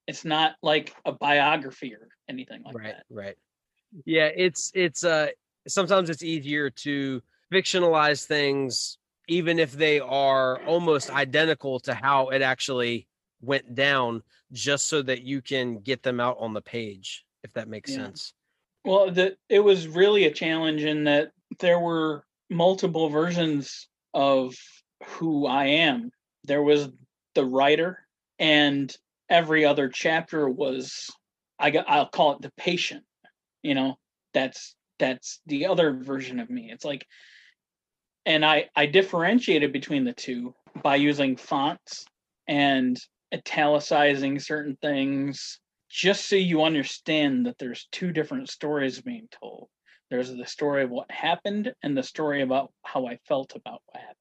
It's 0.07 0.25
not 0.25 0.57
like 0.63 0.95
a 1.05 1.13
biography 1.13 1.95
or 1.95 2.09
anything 2.29 2.63
like 2.65 2.75
right 2.75 2.85
that. 2.85 3.05
right. 3.11 3.37
Yeah 4.05 4.27
it's 4.35 4.73
it's 4.75 5.05
uh 5.05 5.29
sometimes 5.69 6.11
it's 6.11 6.23
easier 6.23 6.71
to 6.71 7.23
fictionalize 7.53 8.25
things 8.27 8.99
even 9.29 9.59
if 9.59 9.73
they 9.73 10.01
are 10.01 10.59
almost 10.67 11.11
identical 11.11 11.79
to 11.81 11.95
how 11.95 12.29
it 12.31 12.43
actually 12.43 13.07
went 13.41 13.75
down 13.75 14.23
just 14.53 14.89
so 14.89 15.03
that 15.03 15.23
you 15.23 15.41
can 15.41 15.79
get 15.79 16.03
them 16.03 16.19
out 16.21 16.37
on 16.41 16.53
the 16.53 16.61
page 16.61 17.25
if 17.45 17.53
that 17.53 17.69
makes 17.69 17.91
Yeah. 17.91 17.97
sense. 18.07 18.35
Well, 18.85 19.11
the, 19.11 19.37
it 19.49 19.61
was 19.61 19.87
really 19.87 20.25
a 20.25 20.33
challenge 20.33 20.83
in 20.85 21.05
that 21.05 21.33
there 21.61 21.79
were 21.79 22.25
multiple 22.49 23.09
versions 23.09 23.89
of 24.15 24.55
who 25.07 25.47
I 25.47 25.67
am. 25.67 26.11
There 26.45 26.63
was 26.63 26.89
the 27.35 27.45
writer, 27.45 28.07
and 28.39 28.95
every 29.29 29.65
other 29.65 29.89
chapter 29.89 30.49
was 30.49 31.11
I 31.59 31.71
got 31.71 31.89
I'll 31.89 32.09
call 32.09 32.33
it 32.33 32.43
the 32.43 32.53
patient. 32.57 33.05
You 33.63 33.75
know, 33.75 33.99
that's 34.35 34.75
that's 34.99 35.41
the 35.47 35.67
other 35.67 35.93
version 35.93 36.41
of 36.41 36.51
me. 36.51 36.71
It's 36.73 36.85
like, 36.85 37.07
and 38.27 38.45
I 38.45 38.69
I 38.75 38.87
differentiated 38.87 39.73
between 39.73 40.05
the 40.05 40.13
two 40.13 40.55
by 40.83 40.97
using 40.97 41.37
fonts 41.37 42.05
and 42.49 42.99
italicizing 43.33 44.39
certain 44.39 44.77
things 44.83 45.61
just 45.89 46.29
so 46.29 46.37
you 46.37 46.63
understand 46.63 47.47
that 47.47 47.59
there's 47.59 47.89
two 47.91 48.13
different 48.13 48.49
stories 48.49 49.01
being 49.01 49.29
told. 49.41 49.69
There's 50.11 50.35
the 50.35 50.47
story 50.47 50.85
of 50.85 50.91
what 50.91 51.11
happened 51.11 51.73
and 51.83 51.97
the 51.97 52.03
story 52.03 52.43
about 52.43 52.73
how 52.83 53.07
I 53.07 53.19
felt 53.27 53.55
about 53.57 53.83
what 53.87 54.01
happened. 54.01 54.20